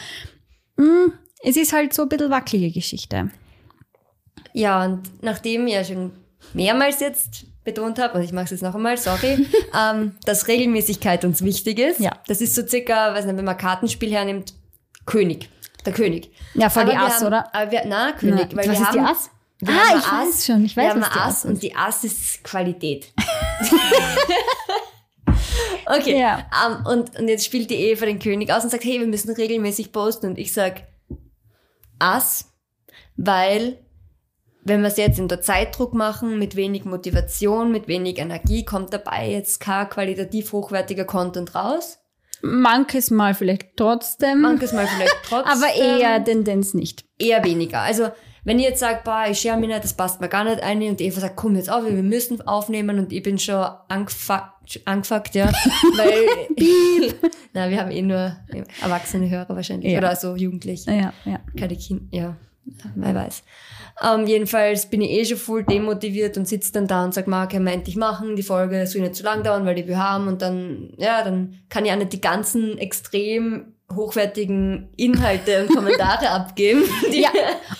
mh, 0.76 1.12
es 1.44 1.56
ist 1.56 1.72
halt 1.72 1.92
so 1.94 2.02
ein 2.02 2.08
bisschen 2.08 2.30
wackelige 2.30 2.70
Geschichte. 2.72 3.30
Ja, 4.52 4.84
und 4.84 5.02
nachdem 5.22 5.66
ich 5.66 5.74
ja 5.74 5.84
schon 5.84 6.12
mehrmals 6.52 7.00
jetzt 7.00 7.46
betont 7.64 7.98
habe, 7.98 8.18
und 8.18 8.24
ich 8.24 8.32
mache 8.32 8.46
es 8.46 8.50
jetzt 8.50 8.62
noch 8.62 8.74
einmal, 8.74 8.96
sorry, 8.96 9.46
ähm, 9.78 10.16
dass 10.24 10.48
Regelmäßigkeit 10.48 11.24
uns 11.24 11.42
wichtig 11.42 11.78
ist. 11.78 12.00
Ja. 12.00 12.12
Das 12.26 12.40
ist 12.40 12.54
so 12.54 12.66
circa, 12.66 13.14
weiß 13.14 13.26
nicht, 13.26 13.36
wenn 13.36 13.44
man 13.44 13.56
Kartenspiel 13.56 14.12
hernimmt, 14.12 14.54
König. 15.06 15.48
Der 15.84 15.92
König. 15.92 16.30
Ja, 16.54 16.70
vor 16.70 16.84
die 16.84 16.92
Ass, 16.92 17.16
haben, 17.16 17.26
oder? 17.26 17.54
Aber 17.54 17.70
wir, 17.70 17.82
na, 17.86 18.12
König. 18.12 18.48
Na, 18.50 18.56
weil 18.56 18.58
was 18.58 18.66
wir 18.66 18.72
ist 18.72 18.86
haben, 18.86 18.92
die 18.92 19.00
Ass? 19.00 19.30
Wir 19.58 19.74
Ah, 19.74 19.96
ich 19.96 20.06
ein 20.06 20.28
weiß 20.28 20.46
schon, 20.46 20.64
ich 20.64 20.76
weiß, 20.76 20.84
wir 20.84 20.90
haben 20.90 21.00
was 21.02 21.10
Ass 21.10 21.18
Ass 21.18 21.44
und 21.44 21.62
die 21.62 21.74
Ass 21.74 22.04
ist 22.04 22.44
Qualität. 22.44 23.12
okay. 25.86 26.18
Ja. 26.18 26.46
Ähm, 26.66 26.86
und, 26.86 27.18
und 27.18 27.28
jetzt 27.28 27.44
spielt 27.44 27.70
die 27.70 27.76
Eva 27.76 28.06
den 28.06 28.18
König 28.18 28.52
aus 28.52 28.64
und 28.64 28.70
sagt, 28.70 28.84
hey, 28.84 28.98
wir 28.98 29.06
müssen 29.06 29.32
regelmäßig 29.32 29.92
posten. 29.92 30.26
Und 30.26 30.38
ich 30.38 30.52
sag 30.52 30.82
Ass, 31.98 32.52
weil 33.16 33.78
wenn 34.64 34.80
wir 34.82 34.88
es 34.88 34.96
jetzt 34.96 35.18
unter 35.18 35.40
Zeitdruck 35.40 35.92
machen, 35.94 36.38
mit 36.38 36.54
wenig 36.56 36.84
Motivation, 36.84 37.72
mit 37.72 37.88
wenig 37.88 38.18
Energie, 38.18 38.64
kommt 38.64 38.92
dabei 38.92 39.30
jetzt 39.30 39.60
kein 39.60 39.88
qualitativ 39.88 40.52
hochwertiger 40.52 41.04
Content 41.04 41.54
raus. 41.54 41.98
Manches 42.42 43.10
Mal 43.10 43.34
vielleicht 43.34 43.76
trotzdem, 43.76 44.40
Manches 44.40 44.72
Mal 44.72 44.86
vielleicht 44.86 45.14
trotzdem. 45.28 45.52
aber 45.52 45.74
eher 45.74 46.22
Tendenz 46.24 46.74
nicht. 46.74 47.04
eher 47.18 47.44
weniger. 47.44 47.80
Also 47.80 48.08
wenn 48.44 48.58
ihr 48.58 48.70
jetzt 48.70 48.80
sagt, 48.80 49.04
boah, 49.04 49.26
ich 49.30 49.38
schere 49.38 49.56
mich 49.56 49.68
nicht, 49.68 49.84
das 49.84 49.94
passt 49.94 50.20
mir 50.20 50.28
gar 50.28 50.42
nicht 50.42 50.60
ein 50.64 50.82
und 50.82 51.00
Eva 51.00 51.20
sagt, 51.20 51.36
komm 51.36 51.54
jetzt 51.54 51.70
auf, 51.70 51.84
wir 51.84 51.92
müssen 52.02 52.40
aufnehmen 52.42 52.98
und 52.98 53.12
ich 53.12 53.22
bin 53.22 53.38
schon 53.38 53.64
angefuckt, 53.88 54.80
angefuckt 54.84 55.36
ja, 55.36 55.46
weil, 55.96 57.14
na, 57.52 57.70
wir 57.70 57.78
haben 57.80 57.92
eh 57.92 58.02
nur 58.02 58.36
erwachsene 58.82 59.30
Hörer 59.30 59.54
wahrscheinlich 59.54 59.92
Ja. 59.92 59.98
oder 59.98 60.16
so 60.16 60.34
Jugendliche, 60.34 60.90
Ja, 60.90 61.12
ja. 61.24 61.38
keine 61.56 61.76
Kinder, 61.76 62.04
ja, 62.10 62.36
wer 62.94 63.14
weiß. 63.14 63.42
Ähm, 64.02 64.26
jedenfalls 64.26 64.86
bin 64.86 65.00
ich 65.02 65.10
eh 65.10 65.24
schon 65.24 65.36
voll 65.36 65.64
demotiviert 65.64 66.36
und 66.36 66.48
sitze 66.48 66.72
dann 66.72 66.86
da 66.86 67.04
und 67.04 67.14
sag, 67.14 67.26
Marc, 67.26 67.54
er 67.54 67.60
meint, 67.60 67.88
ich 67.88 67.96
machen, 67.96 68.36
die 68.36 68.42
Folge 68.42 68.86
soll 68.86 69.02
nicht 69.02 69.16
zu 69.16 69.22
lang 69.22 69.42
dauern, 69.42 69.66
weil 69.66 69.74
die 69.74 69.86
wir 69.86 69.98
haben 69.98 70.28
und 70.28 70.42
dann, 70.42 70.94
ja, 70.96 71.22
dann 71.22 71.58
kann 71.68 71.84
ich 71.84 71.92
auch 71.92 71.96
nicht 71.96 72.12
die 72.12 72.20
ganzen 72.20 72.78
extrem 72.78 73.74
hochwertigen 73.94 74.88
Inhalte 74.96 75.62
und 75.62 75.74
Kommentare 75.74 76.30
abgeben. 76.30 76.82
Die, 77.12 77.20
Ja, 77.20 77.30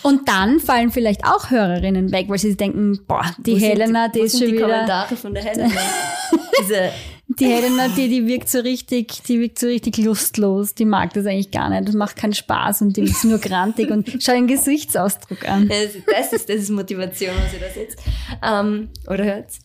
und 0.03 0.27
dann 0.29 0.59
fallen 0.59 0.91
vielleicht 0.91 1.25
auch 1.25 1.49
Hörerinnen 1.49 2.11
weg, 2.11 2.27
weil 2.29 2.37
sie 2.37 2.55
denken, 2.55 2.99
boah, 3.07 3.25
die 3.39 3.53
Wo 3.53 3.65
Helena, 3.65 4.07
die 4.09 4.19
wo 4.19 4.23
ist 4.23 4.37
schon 4.37 4.47
die 4.47 4.53
wieder, 4.53 4.67
Kommentare 4.67 5.15
von 5.15 5.33
der 5.33 5.43
Helena. 5.43 5.81
Diese, 6.61 6.91
die 7.39 7.45
Helena, 7.47 7.87
die, 7.89 8.07
die 8.09 8.25
wirkt 8.27 8.49
so 8.49 8.59
richtig, 8.59 9.23
die 9.23 9.39
wirkt 9.39 9.59
so 9.59 9.67
richtig 9.67 9.97
lustlos, 9.97 10.73
die 10.73 10.85
mag 10.85 11.13
das 11.13 11.25
eigentlich 11.25 11.51
gar 11.51 11.69
nicht, 11.69 11.87
das 11.87 11.95
macht 11.95 12.15
keinen 12.15 12.33
Spaß 12.33 12.81
und 12.81 12.97
die 12.97 13.01
ist 13.03 13.23
nur 13.25 13.39
grantig 13.39 13.89
und 13.91 14.17
schau 14.21 14.33
den 14.33 14.47
Gesichtsausdruck 14.47 15.47
an. 15.47 15.67
das, 15.69 15.93
das, 16.05 16.33
ist, 16.33 16.49
das 16.49 16.57
ist 16.57 16.69
Motivation, 16.69 17.31
was 17.43 17.53
ihr 17.53 17.59
da 17.59 17.69
seht. 17.69 17.95
Ähm, 18.43 18.89
oder 19.07 19.23
hört's? 19.25 19.59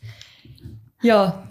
Ja, 1.03 1.47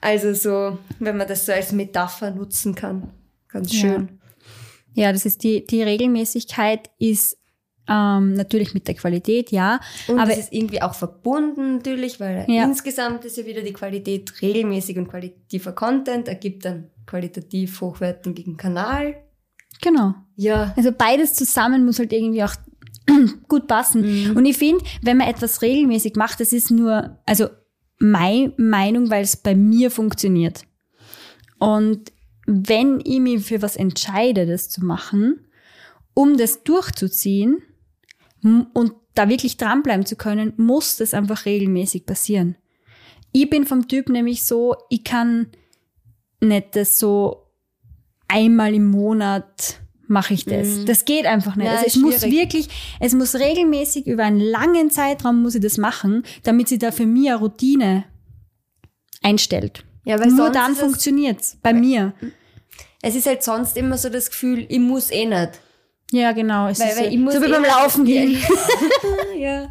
also 0.00 0.32
so, 0.34 0.78
wenn 0.98 1.16
man 1.16 1.26
das 1.28 1.46
so 1.46 1.52
als 1.52 1.72
Metapher 1.72 2.30
nutzen 2.30 2.74
kann. 2.74 3.10
Ganz 3.48 3.72
Ja. 3.72 3.80
schön. 3.80 4.08
Ja, 4.94 5.12
das 5.12 5.26
ist 5.26 5.42
die, 5.44 5.66
die 5.66 5.82
Regelmäßigkeit 5.82 6.88
ist 6.98 7.36
ähm, 7.88 8.34
natürlich 8.34 8.74
mit 8.74 8.88
der 8.88 8.94
Qualität, 8.94 9.50
ja, 9.52 9.80
Und 10.08 10.18
aber 10.18 10.32
es 10.32 10.38
ist 10.38 10.52
irgendwie 10.52 10.82
auch 10.82 10.94
verbunden 10.94 11.76
natürlich, 11.76 12.18
weil 12.20 12.44
Ja. 12.48 12.64
insgesamt 12.64 13.24
ist 13.24 13.36
ja 13.36 13.46
wieder 13.46 13.62
die 13.62 13.72
Qualität 13.72 14.32
regelmäßig 14.42 14.98
und 14.98 15.08
qualitativer 15.08 15.72
Content 15.72 16.28
ergibt 16.28 16.64
dann 16.64 16.90
qualitativ 17.06 17.80
hochwertigen 17.80 18.56
Kanal. 18.56 19.16
genau. 19.80 20.14
Ja, 20.36 20.74
Also 20.76 20.90
beides 20.92 21.34
zusammen 21.34 21.84
muss 21.84 21.98
halt 21.98 22.12
irgendwie 22.12 22.42
auch 22.42 22.54
gut 23.48 23.66
passen. 23.68 24.36
Und 24.36 24.44
ich 24.44 24.56
finde, 24.58 24.84
wenn 25.02 25.16
man 25.18 25.28
etwas 25.28 25.62
regelmäßig 25.62 26.16
macht, 26.16 26.40
das 26.40 26.52
ist 26.52 26.70
nur, 26.70 27.18
also 27.24 27.46
meine 27.98 28.52
Meinung, 28.56 29.08
weil 29.10 29.22
es 29.22 29.36
bei 29.36 29.54
mir 29.54 29.90
funktioniert. 29.90 30.64
Und 31.58 32.12
wenn 32.46 33.00
ich 33.04 33.20
mich 33.20 33.44
für 33.44 33.62
was 33.62 33.76
entscheide, 33.76 34.46
das 34.46 34.68
zu 34.68 34.84
machen, 34.84 35.46
um 36.14 36.36
das 36.36 36.62
durchzuziehen 36.64 37.62
und 38.72 38.92
da 39.14 39.28
wirklich 39.28 39.56
dranbleiben 39.56 40.04
zu 40.06 40.16
können, 40.16 40.52
muss 40.56 40.96
das 40.96 41.14
einfach 41.14 41.46
regelmäßig 41.46 42.06
passieren. 42.06 42.56
Ich 43.32 43.48
bin 43.50 43.64
vom 43.66 43.88
Typ 43.88 44.08
nämlich 44.08 44.44
so, 44.44 44.76
ich 44.90 45.04
kann 45.04 45.48
nicht 46.40 46.76
das 46.76 46.98
so 46.98 47.46
einmal 48.28 48.74
im 48.74 48.86
Monat 48.90 49.80
mache 50.08 50.34
ich 50.34 50.44
das. 50.44 50.84
Das 50.84 51.04
geht 51.04 51.26
einfach 51.26 51.56
nicht. 51.56 51.66
Ja, 51.66 51.72
also 51.72 51.86
es 51.86 51.96
ist 51.96 52.02
muss 52.02 52.20
schwierig. 52.20 52.32
wirklich, 52.34 52.68
es 53.00 53.12
muss 53.14 53.34
regelmäßig 53.34 54.06
über 54.06 54.24
einen 54.24 54.40
langen 54.40 54.90
Zeitraum 54.90 55.42
muss 55.42 55.54
ich 55.56 55.62
das 55.62 55.78
machen, 55.78 56.22
damit 56.44 56.68
sie 56.68 56.78
da 56.78 56.92
für 56.92 57.06
mich 57.06 57.28
eine 57.28 57.38
Routine 57.40 58.04
einstellt. 59.22 59.84
Ja, 60.04 60.20
weil 60.20 60.28
Nur 60.30 60.50
dann 60.50 60.72
ist 60.72 60.78
es- 60.78 60.84
funktioniert's 60.84 61.58
bei 61.62 61.72
mir. 61.72 62.14
es 63.02 63.16
ist 63.16 63.26
halt 63.26 63.42
sonst 63.42 63.76
immer 63.76 63.98
so 63.98 64.08
das 64.08 64.30
Gefühl, 64.30 64.64
ich 64.68 64.78
muss 64.78 65.10
eh 65.10 65.26
nicht. 65.26 65.60
Ja, 66.12 66.32
genau. 66.32 66.68
Es 66.68 66.78
Weil- 66.80 66.88
ist 66.88 66.96
weil 66.98 67.04
so, 67.06 67.10
ich 67.10 67.18
muss 67.18 67.34
so 67.34 67.40
wie 67.42 67.46
eh 67.46 67.50
beim 67.50 67.64
Laufen 67.64 68.04
gehen. 68.06 68.38
ja. 69.38 69.68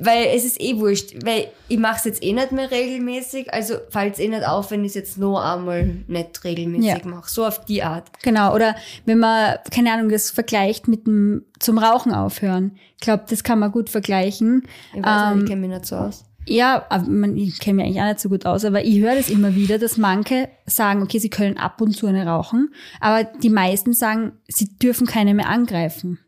Weil 0.00 0.26
es 0.34 0.44
ist 0.44 0.60
eh 0.60 0.76
wurscht, 0.76 1.14
weil 1.24 1.48
ich 1.68 1.78
mache 1.78 1.96
es 1.96 2.04
jetzt 2.04 2.22
eh 2.22 2.34
nicht 2.34 2.52
mehr 2.52 2.70
regelmäßig, 2.70 3.54
also 3.54 3.76
fällt 3.88 4.12
es 4.12 4.18
eh 4.20 4.28
nicht 4.28 4.46
auf, 4.46 4.70
wenn 4.70 4.82
ich 4.84 4.88
es 4.90 4.94
jetzt 4.96 5.16
noch 5.16 5.40
einmal 5.40 5.96
nicht 6.08 6.44
regelmäßig 6.44 6.86
Ja. 6.86 6.98
mache. 7.08 7.30
So 7.30 7.46
auf 7.46 7.64
die 7.64 7.82
Art. 7.82 8.10
Genau, 8.22 8.54
oder 8.54 8.76
wenn 9.06 9.18
man, 9.18 9.54
keine 9.70 9.94
Ahnung, 9.94 10.10
das 10.10 10.30
vergleicht 10.30 10.88
mit 10.88 11.06
dem 11.06 11.42
zum 11.58 11.78
Rauchen 11.78 12.12
aufhören. 12.12 12.76
Ich 12.96 13.00
glaube, 13.00 13.24
das 13.30 13.44
kann 13.44 13.58
man 13.58 13.72
gut 13.72 13.88
vergleichen. 13.88 14.64
Ich 14.94 15.02
weiß 15.02 15.22
Ähm, 15.32 15.34
nicht, 15.38 15.42
ich 15.44 15.48
kenne 15.48 15.60
mich 15.62 15.70
nicht 15.70 15.86
so 15.86 15.96
aus. 15.96 16.24
Ja, 16.48 16.86
man, 17.08 17.36
ich 17.36 17.58
kenne 17.58 17.76
mich 17.76 17.86
eigentlich 17.86 18.00
auch 18.02 18.06
nicht 18.08 18.20
so 18.20 18.28
gut 18.28 18.46
aus, 18.46 18.64
aber 18.64 18.84
ich 18.84 19.00
höre 19.00 19.14
das 19.16 19.28
immer 19.30 19.54
wieder, 19.54 19.78
dass 19.78 19.96
manche 19.96 20.48
sagen, 20.66 21.02
okay, 21.02 21.18
sie 21.18 21.30
können 21.30 21.56
ab 21.58 21.80
und 21.80 21.92
zu 21.96 22.06
eine 22.06 22.26
rauchen, 22.26 22.72
aber 23.00 23.24
die 23.24 23.50
meisten 23.50 23.92
sagen, 23.92 24.32
sie 24.46 24.76
dürfen 24.78 25.06
keine 25.06 25.34
mehr 25.34 25.48
angreifen. 25.48 26.18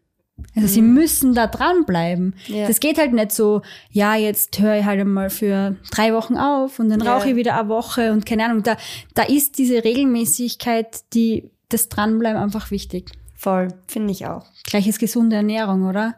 Also 0.54 0.68
sie 0.68 0.82
müssen 0.82 1.34
da 1.34 1.48
dranbleiben. 1.48 2.34
Ja. 2.46 2.68
Das 2.68 2.78
geht 2.78 2.96
halt 2.98 3.12
nicht 3.12 3.32
so, 3.32 3.62
ja, 3.90 4.14
jetzt 4.14 4.58
höre 4.60 4.78
ich 4.78 4.84
halt 4.84 5.00
einmal 5.00 5.30
für 5.30 5.76
drei 5.90 6.14
Wochen 6.14 6.36
auf 6.36 6.78
und 6.78 6.88
dann 6.90 7.00
Ja. 7.00 7.16
rauche 7.16 7.30
ich 7.30 7.36
wieder 7.36 7.58
eine 7.58 7.68
Woche 7.68 8.12
und 8.12 8.24
keine 8.24 8.44
Ahnung. 8.44 8.62
Da, 8.62 8.76
da 9.14 9.22
ist 9.24 9.58
diese 9.58 9.82
Regelmäßigkeit, 9.82 11.12
die, 11.14 11.50
das 11.68 11.88
Dranbleiben 11.88 12.40
einfach 12.40 12.70
wichtig. 12.70 13.10
Voll, 13.34 13.68
finde 13.86 14.12
ich 14.12 14.26
auch. 14.26 14.46
Gleiches 14.64 14.98
gesunde 14.98 15.36
Ernährung, 15.36 15.86
oder? 15.88 16.14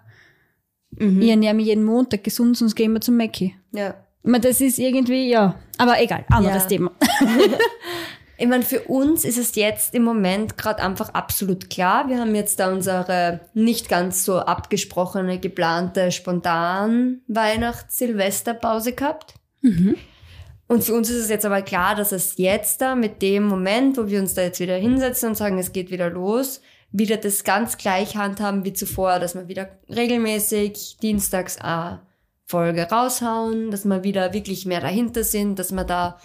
Mhm. 0.92 1.22
Ich 1.22 1.30
ernähre 1.30 1.54
mich 1.54 1.66
jeden 1.66 1.84
Montag 1.84 2.24
gesund, 2.24 2.56
sonst 2.56 2.74
gehen 2.74 2.92
wir 2.92 3.00
zum 3.00 3.16
Mäcki. 3.16 3.54
Ja. 3.72 3.94
Ich 4.22 4.30
meine, 4.30 4.42
das 4.42 4.60
ist 4.60 4.78
irgendwie, 4.78 5.30
ja. 5.30 5.54
Aber 5.78 6.00
egal, 6.00 6.24
anderes 6.28 6.64
Ja. 6.64 6.68
Thema. 6.68 6.92
Ich 8.40 8.46
meine, 8.46 8.62
für 8.62 8.80
uns 8.84 9.26
ist 9.26 9.36
es 9.36 9.54
jetzt 9.54 9.94
im 9.94 10.02
Moment 10.02 10.56
gerade 10.56 10.82
einfach 10.82 11.10
absolut 11.10 11.68
klar. 11.68 12.08
Wir 12.08 12.18
haben 12.18 12.34
jetzt 12.34 12.58
da 12.58 12.72
unsere 12.72 13.40
nicht 13.52 13.90
ganz 13.90 14.24
so 14.24 14.38
abgesprochene, 14.38 15.38
geplante, 15.38 16.10
spontan 16.10 17.20
Weihnachts-Silvesterpause 17.28 18.92
gehabt. 18.92 19.34
Und 20.68 20.84
für 20.84 20.94
uns 20.94 21.10
ist 21.10 21.18
es 21.24 21.28
jetzt 21.28 21.44
aber 21.44 21.60
klar, 21.60 21.94
dass 21.94 22.12
es 22.12 22.38
jetzt 22.38 22.80
da 22.80 22.94
mit 22.94 23.20
dem 23.20 23.44
Moment, 23.44 23.98
wo 23.98 24.08
wir 24.08 24.20
uns 24.20 24.32
da 24.32 24.40
jetzt 24.40 24.58
wieder 24.60 24.76
hinsetzen 24.76 25.28
und 25.28 25.34
sagen, 25.34 25.58
es 25.58 25.72
geht 25.72 25.90
wieder 25.90 26.08
los, 26.08 26.62
wieder 26.92 27.16
das 27.16 27.44
ganz 27.44 27.78
gleich 27.78 28.16
handhaben 28.16 28.64
wie 28.64 28.72
zuvor, 28.72 29.18
dass 29.18 29.34
wir 29.34 29.48
wieder 29.48 29.68
regelmäßig 29.88 30.98
dienstags 31.02 31.58
eine 31.60 32.02
Folge 32.46 32.82
raushauen, 32.90 33.70
dass 33.70 33.84
wir 33.84 34.02
wieder 34.02 34.32
wirklich 34.32 34.66
mehr 34.66 34.80
dahinter 34.80 35.22
sind, 35.22 35.58
dass 35.58 35.72
wir 35.72 35.84
da 35.84 36.18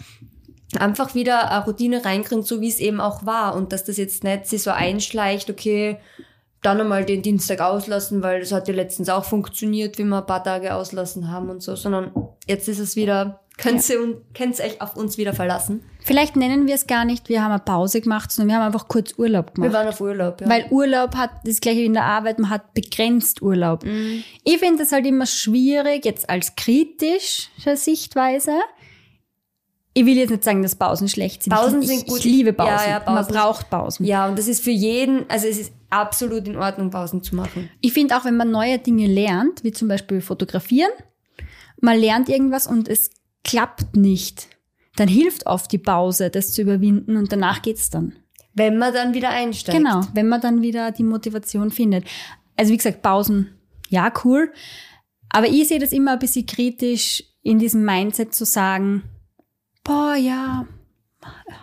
einfach 0.78 1.14
wieder 1.14 1.50
eine 1.50 1.64
Routine 1.64 2.04
reinkriegen, 2.04 2.42
so 2.42 2.60
wie 2.60 2.68
es 2.68 2.80
eben 2.80 3.00
auch 3.00 3.24
war. 3.24 3.54
Und 3.54 3.72
dass 3.72 3.84
das 3.84 3.96
jetzt 3.96 4.24
nicht 4.24 4.46
sich 4.46 4.62
so 4.62 4.70
einschleicht, 4.70 5.48
okay, 5.50 5.98
dann 6.62 6.80
einmal 6.80 7.04
den 7.04 7.22
Dienstag 7.22 7.60
auslassen, 7.60 8.22
weil 8.22 8.40
das 8.40 8.50
hat 8.50 8.66
ja 8.66 8.74
letztens 8.74 9.08
auch 9.08 9.24
funktioniert, 9.24 9.98
wie 9.98 10.04
wir 10.04 10.18
ein 10.18 10.26
paar 10.26 10.42
Tage 10.42 10.74
auslassen 10.74 11.30
haben 11.30 11.48
und 11.48 11.62
so, 11.62 11.76
sondern 11.76 12.10
jetzt 12.48 12.68
ist 12.68 12.80
es 12.80 12.96
wieder, 12.96 13.40
könnt 13.56 13.88
ihr, 13.88 14.00
ihr 14.00 14.64
euch 14.64 14.80
auf 14.80 14.96
uns 14.96 15.16
wieder 15.16 15.32
verlassen. 15.32 15.84
Vielleicht 16.06 16.36
nennen 16.36 16.68
wir 16.68 16.74
es 16.76 16.86
gar 16.86 17.04
nicht, 17.04 17.28
wir 17.28 17.42
haben 17.42 17.50
eine 17.50 17.58
Pause 17.60 18.00
gemacht, 18.00 18.30
sondern 18.30 18.48
wir 18.50 18.56
haben 18.62 18.66
einfach 18.72 18.86
kurz 18.86 19.14
Urlaub 19.18 19.48
Wir 19.48 19.54
gemacht. 19.54 19.72
waren 19.72 19.88
auf 19.88 20.00
Urlaub, 20.00 20.40
ja. 20.40 20.48
Weil 20.48 20.66
Urlaub 20.70 21.16
hat 21.16 21.30
das 21.44 21.60
gleiche 21.60 21.80
wie 21.80 21.86
in 21.86 21.94
der 21.94 22.04
Arbeit, 22.04 22.38
man 22.38 22.48
hat 22.48 22.74
begrenzt 22.74 23.42
Urlaub. 23.42 23.84
Mhm. 23.84 24.22
Ich 24.44 24.58
finde 24.58 24.84
das 24.84 24.92
halt 24.92 25.04
immer 25.04 25.26
schwierig, 25.26 26.04
jetzt 26.04 26.30
als 26.30 26.54
kritische 26.54 27.48
Sichtweise. 27.74 28.52
Ich 29.94 30.04
will 30.06 30.16
jetzt 30.16 30.30
nicht 30.30 30.44
sagen, 30.44 30.62
dass 30.62 30.76
Pausen 30.76 31.08
schlecht 31.08 31.42
sind. 31.42 31.52
Pausen 31.54 31.82
ich, 31.82 31.88
sind 31.88 32.06
gut. 32.06 32.18
Ich 32.18 32.24
liebe 32.24 32.52
Pausen. 32.52 32.70
Ja, 32.72 32.88
ja, 32.88 33.02
Man 33.04 33.16
Pausen- 33.16 33.32
braucht 33.34 33.70
Pausen. 33.70 34.04
ja, 34.06 34.28
und 34.28 34.38
das 34.38 34.46
ist 34.46 34.62
für 34.62 34.70
jeden, 34.70 35.28
also 35.28 35.48
es 35.48 35.58
ist 35.58 35.72
absolut 35.90 36.46
in 36.46 36.56
Ordnung, 36.56 36.90
Pausen 36.90 37.22
zu 37.22 37.34
machen. 37.34 37.68
Ich 37.80 37.92
finde 37.94 38.16
auch, 38.16 38.24
wenn 38.24 38.36
man 38.36 38.50
neue 38.50 38.78
Dinge 38.78 39.06
lernt, 39.06 39.64
wie 39.64 39.72
zum 39.72 39.88
Beispiel 39.88 40.20
fotografieren, 40.20 40.90
man 41.80 41.98
lernt 41.98 42.28
irgendwas 42.28 42.66
und 42.66 42.88
es 42.88 43.10
klappt 43.42 43.96
nicht, 43.96 44.48
dann 44.96 45.08
hilft 45.08 45.46
oft 45.46 45.70
die 45.72 45.78
Pause, 45.78 46.30
das 46.30 46.52
zu 46.52 46.62
überwinden 46.62 47.16
und 47.16 47.32
danach 47.32 47.62
geht's 47.62 47.90
dann. 47.90 48.14
Wenn 48.54 48.78
man 48.78 48.94
dann 48.94 49.14
wieder 49.14 49.30
einsteigt. 49.30 49.76
Genau, 49.76 50.00
wenn 50.14 50.28
man 50.28 50.40
dann 50.40 50.62
wieder 50.62 50.90
die 50.90 51.04
Motivation 51.04 51.70
findet. 51.70 52.04
Also 52.56 52.72
wie 52.72 52.76
gesagt, 52.78 53.02
Pausen, 53.02 53.50
ja, 53.90 54.10
cool. 54.24 54.52
Aber 55.28 55.46
ich 55.46 55.68
sehe 55.68 55.78
das 55.78 55.92
immer 55.92 56.12
ein 56.12 56.18
bisschen 56.18 56.46
kritisch 56.46 57.22
in 57.42 57.58
diesem 57.58 57.84
Mindset 57.84 58.34
zu 58.34 58.44
sagen, 58.44 59.02
boah, 59.84 60.14
ja, 60.16 60.66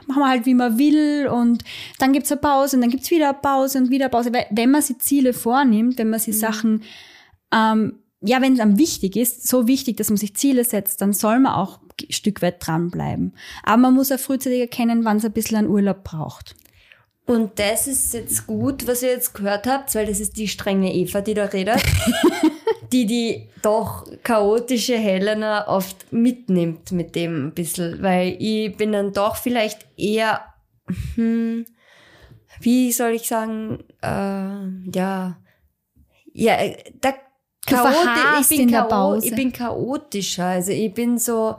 machen 0.08 0.20
wir 0.20 0.30
halt, 0.30 0.46
wie 0.46 0.54
man 0.54 0.78
will 0.78 1.28
und 1.28 1.63
dann 2.00 2.13
gibt's 2.13 2.32
eine 2.32 2.42
Pause 2.42 2.78
und 2.78 2.82
dann 2.82 2.92
gibt's 2.92 3.12
wieder 3.12 3.30
eine 3.30 3.40
Pause 3.40 3.80
und 3.80 3.90
wieder 3.90 4.06
eine 4.06 4.12
Pause. 4.12 4.34
Weil 4.34 4.46
wenn 4.52 4.72
man 4.72 4.82
sich 4.82 5.00
Ziele 5.00 5.34
vornimmt, 5.34 5.98
wenn 5.98 6.10
man 6.10 6.20
sich 6.20 6.36
mhm. 6.36 6.40
Sachen, 6.40 6.84
ähm, 7.52 8.00
ja, 8.22 8.42
wenn 8.42 8.54
es 8.54 8.60
einem 8.60 8.78
wichtig 8.78 9.16
ist, 9.16 9.48
so 9.48 9.68
wichtig, 9.68 9.98
dass 9.98 10.10
man 10.10 10.18
sich 10.18 10.36
Ziele 10.36 10.63
setzt, 10.63 11.02
dann 11.02 11.13
soll 11.13 11.40
man 11.40 11.54
auch 11.54 11.80
Stück 12.10 12.42
weit 12.42 12.66
dranbleiben. 12.66 13.36
Aber 13.64 13.78
man 13.78 13.94
muss 13.94 14.12
auch 14.12 14.20
frühzeitig 14.20 14.60
erkennen, 14.60 15.06
wann 15.06 15.18
es 15.18 15.26
ein 15.26 15.32
bisschen 15.32 15.58
an 15.58 15.68
Urlaub 15.68 16.04
braucht. 16.04 16.56
Und 17.26 17.58
das 17.58 17.88
ist 17.88 18.14
jetzt 18.14 18.48
gut, 18.48 18.86
was 18.86 19.02
ihr 19.02 19.12
jetzt 19.12 19.34
gehört 19.34 19.66
habt, 19.66 19.96
weil 19.96 20.06
das 20.06 20.20
ist 20.20 20.38
die 20.38 20.48
strenge 20.48 20.94
Eva, 20.94 21.22
die 21.22 21.34
da 21.34 21.46
redet, 21.46 21.82
die 22.92 23.06
die 23.06 23.50
doch 23.62 24.06
chaotische 24.24 24.98
Helena 24.98 25.68
oft 25.68 26.12
mitnimmt 26.12 26.92
mit 26.92 27.16
dem 27.16 27.48
ein 27.48 27.54
bisschen, 27.54 28.02
weil 28.04 28.36
ich 28.40 28.76
bin 28.76 28.92
dann 28.92 29.14
doch 29.14 29.38
vielleicht 29.38 29.88
eher, 29.98 30.42
hm, 31.16 31.66
wie 32.60 32.92
soll 32.92 33.12
ich 33.12 33.28
sagen, 33.28 33.80
äh, 34.02 34.90
ja, 34.94 35.38
ja, 36.34 36.58
da, 37.00 37.14
chaotisch, 37.66 38.52
ich 38.52 38.58
bin, 38.58 38.70
Chao 38.70 39.16
ich 39.16 39.34
bin 39.34 39.54
chaotischer, 39.54 40.46
also 40.46 40.72
ich 40.72 40.94
bin 40.94 41.18
so, 41.18 41.56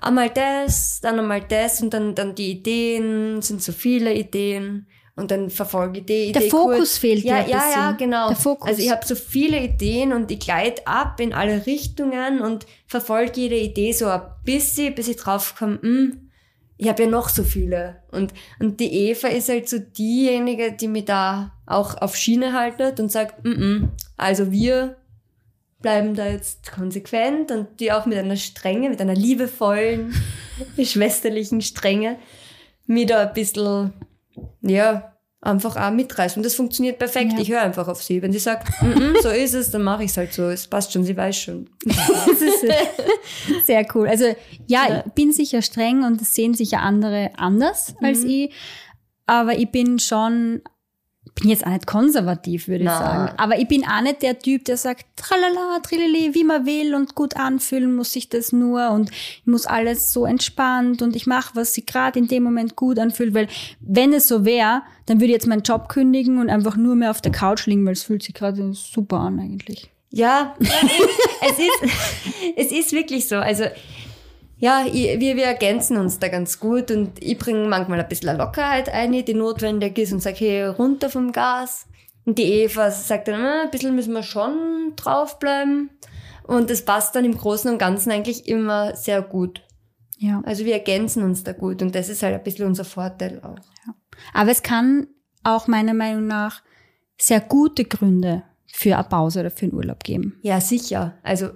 einmal 0.00 0.30
das, 0.30 1.00
dann 1.00 1.18
einmal 1.18 1.42
das 1.42 1.82
und 1.82 1.92
dann, 1.92 2.14
dann 2.14 2.34
die 2.34 2.52
Ideen, 2.52 3.42
sind 3.42 3.62
so 3.62 3.72
viele 3.72 4.14
Ideen 4.14 4.86
und 5.16 5.30
dann 5.30 5.48
verfolge 5.48 6.00
ich 6.00 6.06
die 6.06 6.30
Idee. 6.30 6.40
Der 6.40 6.50
Fokus 6.50 6.76
kurz. 6.76 6.98
fehlt 6.98 7.24
ja. 7.24 7.40
Ja, 7.40 7.46
ja, 7.48 7.70
ja, 7.70 7.90
genau. 7.92 8.28
Der 8.28 8.36
Fokus. 8.36 8.68
Also 8.68 8.82
ich 8.82 8.90
habe 8.90 9.06
so 9.06 9.14
viele 9.14 9.62
Ideen 9.62 10.12
und 10.12 10.30
ich 10.30 10.40
gleite 10.40 10.86
ab 10.86 11.20
in 11.20 11.32
alle 11.32 11.64
Richtungen 11.66 12.40
und 12.40 12.66
verfolge 12.86 13.40
jede 13.40 13.56
Idee 13.56 13.92
so 13.92 14.06
ein 14.06 14.22
bisschen, 14.44 14.94
bis 14.94 15.08
ich 15.08 15.16
draufkomme, 15.16 15.80
hm, 15.80 16.30
ich 16.78 16.88
habe 16.88 17.04
ja 17.04 17.08
noch 17.08 17.30
so 17.30 17.42
viele. 17.42 18.02
Und, 18.12 18.34
und 18.60 18.78
die 18.80 19.08
Eva 19.08 19.28
ist 19.28 19.48
halt 19.48 19.68
so 19.68 19.78
diejenige, 19.78 20.72
die 20.72 20.88
mich 20.88 21.06
da 21.06 21.52
auch 21.64 21.96
auf 22.02 22.14
Schiene 22.16 22.52
haltet 22.52 23.00
und 23.00 23.10
sagt, 23.10 23.42
mm 23.44 23.48
-mm, 23.48 23.88
also 24.18 24.52
wir 24.52 24.96
bleiben 25.86 26.16
da 26.16 26.26
jetzt 26.26 26.72
konsequent 26.72 27.52
und 27.52 27.78
die 27.78 27.92
auch 27.92 28.06
mit 28.06 28.18
einer 28.18 28.34
Strenge, 28.34 28.90
mit 28.90 29.00
einer 29.00 29.14
liebevollen, 29.14 30.12
schwesterlichen 30.82 31.60
Strenge, 31.60 32.18
mir 32.88 33.06
da 33.06 33.20
ein 33.20 33.32
bisschen, 33.32 33.92
ja, 34.62 35.12
einfach 35.40 35.76
auch 35.76 35.92
mitreißen. 35.92 36.40
Und 36.40 36.44
das 36.44 36.56
funktioniert 36.56 36.98
perfekt. 36.98 37.34
Ja. 37.34 37.38
Ich 37.38 37.52
höre 37.52 37.62
einfach 37.62 37.86
auf 37.86 38.02
sie. 38.02 38.20
Wenn 38.20 38.32
sie 38.32 38.40
sagt, 38.40 38.82
mm 38.82 38.86
-mm, 38.86 39.22
so 39.22 39.28
ist 39.28 39.54
es, 39.54 39.70
dann 39.70 39.84
mache 39.84 40.02
ich 40.02 40.10
es 40.10 40.16
halt 40.16 40.32
so. 40.32 40.48
Es 40.48 40.66
passt 40.66 40.92
schon, 40.92 41.04
sie 41.04 41.16
weiß 41.16 41.36
schon. 41.36 41.70
sehr 43.64 43.86
cool. 43.94 44.08
Also 44.08 44.24
ja, 44.66 44.88
ja, 44.88 45.04
ich 45.06 45.12
bin 45.12 45.30
sicher 45.30 45.62
streng 45.62 46.02
und 46.02 46.20
das 46.20 46.34
sehen 46.34 46.54
sicher 46.54 46.80
andere 46.80 47.30
anders 47.36 47.94
mhm. 48.00 48.06
als 48.06 48.24
ich. 48.24 48.52
Aber 49.26 49.56
ich 49.56 49.70
bin 49.70 50.00
schon 50.00 50.62
bin 51.36 51.50
jetzt 51.50 51.66
auch 51.66 51.70
nicht 51.70 51.86
konservativ, 51.86 52.66
würde 52.66 52.84
ich 52.84 52.90
sagen. 52.90 53.32
Aber 53.36 53.58
ich 53.58 53.68
bin 53.68 53.84
auch 53.84 54.00
nicht 54.00 54.22
der 54.22 54.38
Typ, 54.38 54.64
der 54.64 54.76
sagt, 54.76 55.04
tralala, 55.16 55.80
trilili, 55.82 56.34
wie 56.34 56.44
man 56.44 56.66
will 56.66 56.94
und 56.94 57.14
gut 57.14 57.36
anfühlen 57.36 57.94
muss 57.94 58.12
sich 58.12 58.28
das 58.28 58.52
nur 58.52 58.90
und 58.90 59.10
ich 59.10 59.46
muss 59.46 59.66
alles 59.66 60.12
so 60.12 60.24
entspannt 60.24 61.02
und 61.02 61.14
ich 61.14 61.26
mache, 61.26 61.54
was 61.54 61.74
sich 61.74 61.86
gerade 61.86 62.18
in 62.18 62.26
dem 62.26 62.42
Moment 62.42 62.74
gut 62.74 62.98
anfühlt, 62.98 63.34
weil 63.34 63.48
wenn 63.80 64.12
es 64.12 64.28
so 64.28 64.44
wäre, 64.44 64.82
dann 65.04 65.18
würde 65.18 65.26
ich 65.26 65.34
jetzt 65.34 65.46
meinen 65.46 65.62
Job 65.62 65.88
kündigen 65.88 66.38
und 66.38 66.48
einfach 66.48 66.76
nur 66.76 66.96
mehr 66.96 67.10
auf 67.10 67.20
der 67.20 67.32
Couch 67.32 67.66
liegen, 67.66 67.84
weil 67.84 67.92
es 67.92 68.02
fühlt 68.02 68.22
sich 68.22 68.34
gerade 68.34 68.72
super 68.72 69.18
an 69.18 69.38
eigentlich. 69.38 69.90
Ja, 70.10 70.56
es 70.58 71.58
ist, 71.58 71.94
es 72.56 72.72
ist 72.72 72.92
wirklich 72.92 73.28
so. 73.28 73.36
Also 73.36 73.64
ja, 74.58 74.84
ich, 74.86 75.20
wir, 75.20 75.36
wir 75.36 75.44
ergänzen 75.44 75.96
uns 75.96 76.18
da 76.18 76.28
ganz 76.28 76.58
gut 76.58 76.90
und 76.90 77.22
ich 77.22 77.38
bringe 77.38 77.68
manchmal 77.68 78.00
ein 78.00 78.08
bisschen 78.08 78.36
Lockerheit 78.36 78.88
ein, 78.88 79.12
die 79.12 79.34
notwendig 79.34 79.98
ist 79.98 80.12
und 80.12 80.22
sage, 80.22 80.36
hey, 80.38 80.66
runter 80.66 81.10
vom 81.10 81.32
Gas. 81.32 81.86
Und 82.24 82.38
die 82.38 82.44
Eva 82.62 82.90
sagt 82.90 83.28
dann, 83.28 83.40
ah, 83.40 83.62
ein 83.64 83.70
bisschen 83.70 83.94
müssen 83.94 84.12
wir 84.12 84.22
schon 84.22 84.94
draufbleiben. 84.96 85.90
Und 86.44 86.70
das 86.70 86.84
passt 86.84 87.14
dann 87.14 87.24
im 87.24 87.36
Großen 87.36 87.70
und 87.70 87.78
Ganzen 87.78 88.10
eigentlich 88.10 88.48
immer 88.48 88.96
sehr 88.96 89.20
gut. 89.22 89.62
Ja. 90.18 90.42
Also 90.46 90.64
wir 90.64 90.72
ergänzen 90.72 91.22
uns 91.22 91.44
da 91.44 91.52
gut 91.52 91.82
und 91.82 91.94
das 91.94 92.08
ist 92.08 92.22
halt 92.22 92.34
ein 92.34 92.42
bisschen 92.42 92.66
unser 92.66 92.84
Vorteil 92.84 93.40
auch. 93.42 93.58
Ja. 93.86 93.94
Aber 94.32 94.50
es 94.50 94.62
kann 94.62 95.08
auch 95.44 95.66
meiner 95.66 95.92
Meinung 95.92 96.26
nach 96.26 96.62
sehr 97.18 97.40
gute 97.40 97.84
Gründe 97.84 98.42
für 98.66 98.96
eine 98.96 99.04
Pause 99.04 99.40
oder 99.40 99.50
für 99.50 99.66
einen 99.66 99.74
Urlaub 99.74 100.02
geben. 100.04 100.38
Ja, 100.42 100.60
sicher. 100.60 101.18
Also 101.22 101.50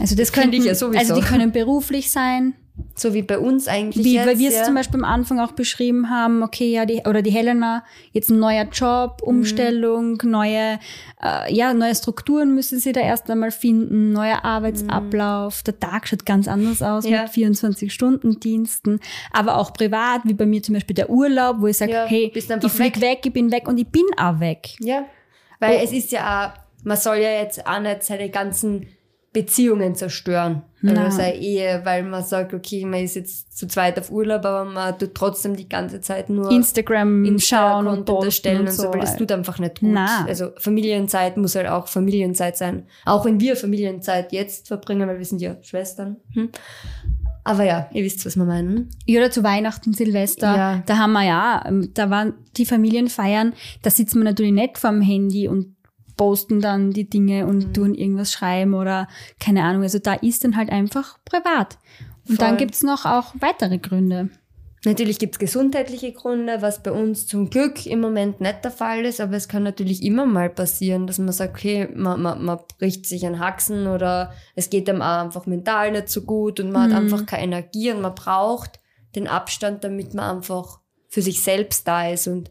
also 0.00 0.14
das 0.14 0.32
könnte 0.32 0.56
ich 0.56 0.64
ja 0.64 0.74
sowieso. 0.74 0.98
Also 0.98 1.14
die 1.14 1.22
können 1.22 1.52
beruflich 1.52 2.10
sein. 2.10 2.54
So 2.94 3.12
wie 3.12 3.22
bei 3.22 3.38
uns 3.38 3.68
eigentlich. 3.68 4.04
Wie, 4.04 4.14
jetzt, 4.14 4.26
weil 4.26 4.38
wir 4.38 4.48
es 4.48 4.56
ja. 4.56 4.64
zum 4.64 4.74
Beispiel 4.74 5.00
am 5.00 5.04
Anfang 5.04 5.40
auch 5.40 5.52
beschrieben 5.52 6.08
haben, 6.08 6.42
okay, 6.42 6.72
ja, 6.72 6.86
die, 6.86 7.02
oder 7.06 7.20
die 7.20 7.30
Helena, 7.30 7.84
jetzt 8.12 8.30
ein 8.30 8.38
neuer 8.38 8.64
Job, 8.64 9.20
mhm. 9.20 9.28
Umstellung, 9.28 10.18
mhm. 10.22 10.30
neue, 10.30 10.78
äh, 11.22 11.54
ja, 11.54 11.74
neue 11.74 11.94
Strukturen 11.94 12.54
müssen 12.54 12.78
sie 12.78 12.92
da 12.92 13.00
erst 13.00 13.30
einmal 13.30 13.50
finden, 13.50 14.12
neuer 14.12 14.44
Arbeitsablauf. 14.44 15.60
Mhm. 15.60 15.64
Der 15.66 15.80
Tag 15.80 16.08
schaut 16.08 16.24
ganz 16.24 16.48
anders 16.48 16.82
aus 16.82 17.06
ja. 17.06 17.22
mit 17.22 17.32
24-Stunden-Diensten. 17.32 19.00
Aber 19.32 19.58
auch 19.58 19.74
privat, 19.74 20.22
wie 20.24 20.34
bei 20.34 20.46
mir 20.46 20.62
zum 20.62 20.74
Beispiel 20.74 20.94
der 20.94 21.10
Urlaub, 21.10 21.56
wo 21.60 21.66
ich 21.66 21.76
sage, 21.76 21.92
ja, 21.92 22.06
hey, 22.06 22.32
ich 22.34 22.44
flieg 22.44 22.78
weg. 22.78 23.00
weg, 23.00 23.20
ich 23.24 23.32
bin 23.32 23.52
weg 23.52 23.68
und 23.68 23.78
ich 23.78 23.88
bin 23.88 24.04
auch 24.16 24.40
weg. 24.40 24.76
Ja. 24.80 25.04
Weil 25.60 25.76
oh. 25.76 25.84
es 25.84 25.92
ist 25.92 26.10
ja 26.10 26.46
auch, 26.46 26.84
man 26.84 26.96
soll 26.96 27.16
ja 27.16 27.32
jetzt 27.32 27.66
auch 27.66 27.80
nicht 27.80 28.02
seine 28.02 28.30
ganzen 28.30 28.86
Beziehungen 29.32 29.94
zerstören. 29.94 30.62
Also 30.84 31.16
seine 31.16 31.36
Ehe, 31.36 31.80
weil 31.84 32.02
man 32.02 32.24
sagt, 32.24 32.52
okay, 32.52 32.84
man 32.84 33.00
ist 33.00 33.14
jetzt 33.14 33.56
zu 33.56 33.68
zweit 33.68 33.98
auf 33.98 34.10
Urlaub, 34.10 34.44
aber 34.44 34.64
man 34.64 34.98
tut 34.98 35.14
trotzdem 35.14 35.56
die 35.56 35.68
ganze 35.68 36.00
Zeit 36.00 36.28
nur 36.28 36.50
Instagram, 36.50 37.24
Instagram 37.24 37.84
schauen 37.84 37.86
und 37.86 38.24
erstellen 38.24 38.62
und, 38.62 38.66
und 38.66 38.72
so, 38.72 38.92
weil 38.92 39.00
das 39.00 39.16
tut 39.16 39.30
einfach 39.30 39.58
nicht 39.60 39.80
gut. 39.80 39.90
Nein. 39.90 40.26
Also 40.26 40.50
Familienzeit 40.58 41.36
muss 41.36 41.54
halt 41.54 41.68
auch 41.68 41.86
Familienzeit 41.86 42.56
sein. 42.56 42.86
Auch 43.04 43.24
wenn 43.24 43.38
wir 43.40 43.56
Familienzeit 43.56 44.32
jetzt 44.32 44.68
verbringen, 44.68 45.08
weil 45.08 45.18
wir 45.18 45.24
sind 45.24 45.40
ja 45.40 45.56
Schwestern. 45.62 46.16
Hm? 46.34 46.50
Aber 47.44 47.64
ja, 47.64 47.88
ihr 47.92 48.04
wisst, 48.04 48.24
was 48.26 48.36
wir 48.36 48.44
meinen. 48.44 48.90
Ja, 49.06 49.20
oder 49.20 49.30
zu 49.30 49.42
Weihnachten, 49.42 49.92
Silvester, 49.92 50.56
ja. 50.56 50.82
da 50.86 50.98
haben 50.98 51.12
wir 51.12 51.24
ja, 51.24 51.64
da 51.94 52.10
waren 52.10 52.34
die 52.56 52.66
Familienfeiern, 52.66 53.54
da 53.82 53.90
sitzt 53.90 54.14
man 54.14 54.24
natürlich 54.24 54.52
nicht 54.52 54.78
vorm 54.78 55.00
Handy 55.00 55.48
und 55.48 55.74
posten 56.16 56.60
dann 56.60 56.92
die 56.92 57.08
Dinge 57.08 57.46
und 57.46 57.68
mhm. 57.68 57.72
tun 57.72 57.94
irgendwas 57.94 58.32
schreiben 58.32 58.74
oder 58.74 59.08
keine 59.40 59.64
Ahnung. 59.64 59.82
Also 59.82 59.98
da 59.98 60.14
ist 60.14 60.44
dann 60.44 60.56
halt 60.56 60.70
einfach 60.70 61.18
privat. 61.24 61.78
Und 62.28 62.36
Voll. 62.36 62.46
dann 62.46 62.56
gibt's 62.56 62.82
noch 62.82 63.04
auch 63.04 63.34
weitere 63.40 63.78
Gründe. 63.78 64.30
Natürlich 64.84 65.20
gibt's 65.20 65.38
gesundheitliche 65.38 66.12
Gründe, 66.12 66.60
was 66.60 66.82
bei 66.82 66.90
uns 66.90 67.28
zum 67.28 67.50
Glück 67.50 67.86
im 67.86 68.00
Moment 68.00 68.40
nicht 68.40 68.64
der 68.64 68.72
Fall 68.72 69.04
ist, 69.04 69.20
aber 69.20 69.36
es 69.36 69.46
kann 69.46 69.62
natürlich 69.62 70.02
immer 70.02 70.26
mal 70.26 70.50
passieren, 70.50 71.06
dass 71.06 71.18
man 71.18 71.30
sagt, 71.30 71.54
okay, 71.54 71.88
man, 71.94 72.20
man, 72.20 72.44
man 72.44 72.58
bricht 72.78 73.06
sich 73.06 73.24
ein 73.24 73.38
Haxen 73.38 73.86
oder 73.86 74.32
es 74.56 74.70
geht 74.70 74.88
einem 74.88 75.00
auch 75.00 75.22
einfach 75.22 75.46
mental 75.46 75.92
nicht 75.92 76.08
so 76.08 76.22
gut 76.22 76.58
und 76.58 76.72
man 76.72 76.90
mhm. 76.90 76.94
hat 76.94 77.02
einfach 77.02 77.26
keine 77.26 77.44
Energie 77.44 77.92
und 77.92 78.00
man 78.00 78.16
braucht 78.16 78.80
den 79.14 79.28
Abstand, 79.28 79.84
damit 79.84 80.14
man 80.14 80.38
einfach 80.38 80.80
für 81.08 81.22
sich 81.22 81.42
selbst 81.42 81.86
da 81.86 82.08
ist. 82.08 82.26
Und 82.26 82.50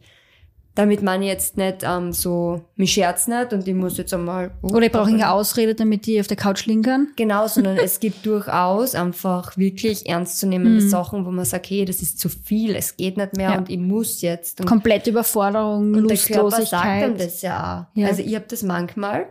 damit 0.73 1.03
man 1.03 1.21
jetzt 1.21 1.57
nicht 1.57 1.83
ähm, 1.83 2.13
so, 2.13 2.61
mich 2.75 2.93
scherzt 2.93 3.27
nicht 3.27 3.51
und 3.51 3.67
ich 3.67 3.73
muss 3.73 3.97
jetzt 3.97 4.13
einmal... 4.13 4.51
Oh, 4.61 4.67
Oder 4.67 4.85
ich 4.85 4.91
brauche 4.91 5.09
eine 5.09 5.29
Ausrede, 5.29 5.75
damit 5.75 6.05
die 6.05 6.19
auf 6.19 6.27
der 6.27 6.37
Couch 6.37 6.65
liegen 6.65 6.81
kann. 6.81 7.09
Genau, 7.17 7.47
sondern 7.47 7.77
es 7.77 7.99
gibt 7.99 8.25
durchaus 8.25 8.95
einfach 8.95 9.57
wirklich 9.57 10.07
ernstzunehmende 10.07 10.81
mhm. 10.81 10.89
Sachen, 10.89 11.25
wo 11.25 11.31
man 11.31 11.43
sagt, 11.43 11.69
hey, 11.69 11.83
das 11.83 12.01
ist 12.01 12.19
zu 12.19 12.29
viel, 12.29 12.75
es 12.75 12.95
geht 12.95 13.17
nicht 13.17 13.35
mehr 13.35 13.51
ja. 13.51 13.57
und 13.57 13.69
ich 13.69 13.79
muss 13.79 14.21
jetzt. 14.21 14.61
Und, 14.61 14.67
Komplette 14.67 15.09
Überforderung, 15.09 15.93
und 15.93 16.03
Lustlosigkeit. 16.03 16.31
Der 16.31 16.39
Körper 16.39 16.65
sagt 16.65 17.01
dann 17.03 17.17
das 17.17 17.41
ja 17.41 17.87
auch. 17.91 17.97
Ja. 17.97 18.07
Also 18.07 18.21
ich 18.23 18.33
habe 18.35 18.45
das 18.47 18.63
manchmal, 18.63 19.27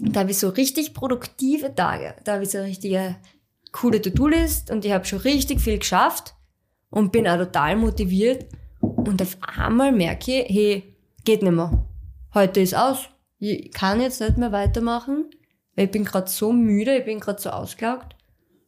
da 0.00 0.20
habe 0.20 0.32
ich 0.32 0.38
so 0.38 0.48
richtig 0.48 0.94
produktive 0.94 1.72
Tage, 1.74 2.16
da 2.24 2.34
habe 2.34 2.42
ich 2.42 2.50
so 2.50 2.58
eine 2.58 2.66
richtige 2.66 3.14
coole 3.70 4.02
To-Do-List 4.02 4.70
und 4.70 4.84
ich 4.84 4.92
habe 4.92 5.04
schon 5.04 5.20
richtig 5.20 5.60
viel 5.60 5.78
geschafft 5.78 6.34
und 6.90 7.12
bin 7.12 7.28
auch 7.28 7.38
total 7.38 7.76
motiviert 7.76 8.46
und 8.82 9.22
auf 9.22 9.36
einmal 9.40 9.92
merke 9.92 10.42
ich, 10.42 10.54
hey, 10.54 10.96
geht 11.24 11.42
nicht 11.42 11.52
mehr. 11.52 11.86
Heute 12.34 12.60
ist 12.60 12.74
aus. 12.74 13.08
Ich 13.38 13.72
kann 13.72 14.00
jetzt 14.00 14.20
nicht 14.20 14.36
mehr 14.38 14.52
weitermachen, 14.52 15.24
weil 15.74 15.86
ich 15.86 15.90
bin 15.90 16.04
gerade 16.04 16.28
so 16.28 16.52
müde, 16.52 16.98
ich 16.98 17.04
bin 17.04 17.20
gerade 17.20 17.40
so 17.40 17.50
ausgelaugt. 17.50 18.16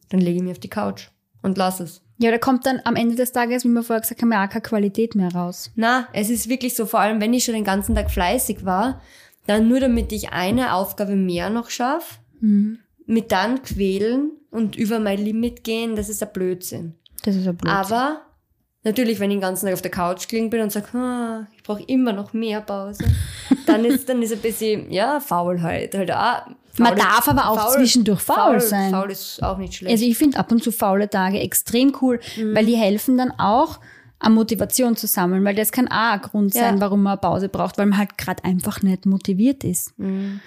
Dann 0.09 0.19
lege 0.19 0.37
ich 0.37 0.43
mich 0.43 0.51
auf 0.51 0.59
die 0.59 0.69
Couch 0.69 1.09
und 1.41 1.57
lass 1.57 1.79
es. 1.79 2.01
Ja, 2.17 2.31
da 2.31 2.37
kommt 2.37 2.65
dann 2.65 2.79
am 2.85 2.95
Ende 2.95 3.15
des 3.15 3.31
Tages, 3.31 3.65
wie 3.65 3.69
wir 3.69 3.83
vorher 3.83 4.01
gesagt 4.01 4.21
haben, 4.21 4.31
auch 4.31 4.49
keine 4.49 4.61
Qualität 4.61 5.15
mehr 5.15 5.33
raus. 5.33 5.71
Na, 5.75 6.07
es 6.13 6.29
ist 6.29 6.47
wirklich 6.47 6.75
so, 6.75 6.85
vor 6.85 7.01
allem 7.01 7.19
wenn 7.19 7.33
ich 7.33 7.43
schon 7.43 7.55
den 7.55 7.63
ganzen 7.63 7.95
Tag 7.95 8.09
fleißig 8.09 8.63
war, 8.63 9.01
dann 9.47 9.67
nur 9.67 9.79
damit 9.79 10.11
ich 10.11 10.31
eine 10.31 10.73
Aufgabe 10.73 11.15
mehr 11.15 11.49
noch 11.49 11.69
schaffe, 11.69 12.19
mhm. 12.39 12.79
mit 13.05 13.31
dann 13.31 13.61
quälen 13.63 14.31
und 14.49 14.75
über 14.75 14.99
mein 14.99 15.19
Limit 15.19 15.63
gehen, 15.63 15.95
das 15.95 16.09
ist 16.09 16.23
ein 16.23 16.31
Blödsinn. 16.31 16.95
Das 17.23 17.35
ist 17.35 17.45
ja 17.45 17.51
blöd. 17.51 17.71
Aber 17.71 18.21
natürlich, 18.85 19.19
wenn 19.19 19.29
ich 19.31 19.35
den 19.35 19.41
ganzen 19.41 19.65
Tag 19.65 19.73
auf 19.73 19.81
der 19.81 19.91
Couch 19.91 20.27
gelegen 20.29 20.49
bin 20.49 20.61
und 20.61 20.71
sage, 20.71 20.97
ah, 20.97 21.45
ich 21.55 21.63
brauche 21.63 21.83
immer 21.83 22.13
noch 22.13 22.31
mehr 22.33 22.61
Pause, 22.61 23.03
dann 23.65 23.83
ist 23.83 24.07
dann 24.07 24.21
ist 24.21 24.31
ein 24.31 24.39
bisschen, 24.39 24.89
ja, 24.91 25.19
Faulheit. 25.19 25.93
Halt 25.93 26.09
Man 26.77 26.93
faul- 26.93 26.95
darf 26.97 27.27
aber 27.27 27.49
auch 27.49 27.71
zwischendurch 27.75 28.21
faul 28.21 28.59
sein. 28.61 28.91
Faul 28.91 29.11
ist 29.11 29.43
auch 29.43 29.57
nicht 29.57 29.73
schlecht. 29.75 29.91
Also 29.91 30.05
ich 30.05 30.17
finde 30.17 30.39
ab 30.39 30.51
und 30.51 30.63
zu 30.63 30.71
faule 30.71 31.09
Tage 31.09 31.39
extrem 31.39 31.93
cool, 32.01 32.19
Mhm. 32.37 32.55
weil 32.55 32.65
die 32.65 32.75
helfen 32.77 33.17
dann 33.17 33.31
auch, 33.37 33.79
an 34.17 34.33
Motivation 34.33 34.95
zu 34.95 35.07
sammeln, 35.07 35.43
weil 35.43 35.55
das 35.55 35.71
kann 35.73 35.87
auch 35.89 36.13
ein 36.13 36.21
Grund 36.21 36.55
Ja. 36.55 36.61
sein, 36.61 36.79
warum 36.79 37.03
man 37.03 37.11
eine 37.13 37.21
Pause 37.21 37.49
braucht, 37.49 37.77
weil 37.77 37.85
man 37.85 37.99
halt 37.99 38.17
gerade 38.17 38.43
einfach 38.45 38.81
nicht 38.81 39.05
motiviert 39.05 39.63
ist. 39.65 39.97
Mhm. 39.99 40.39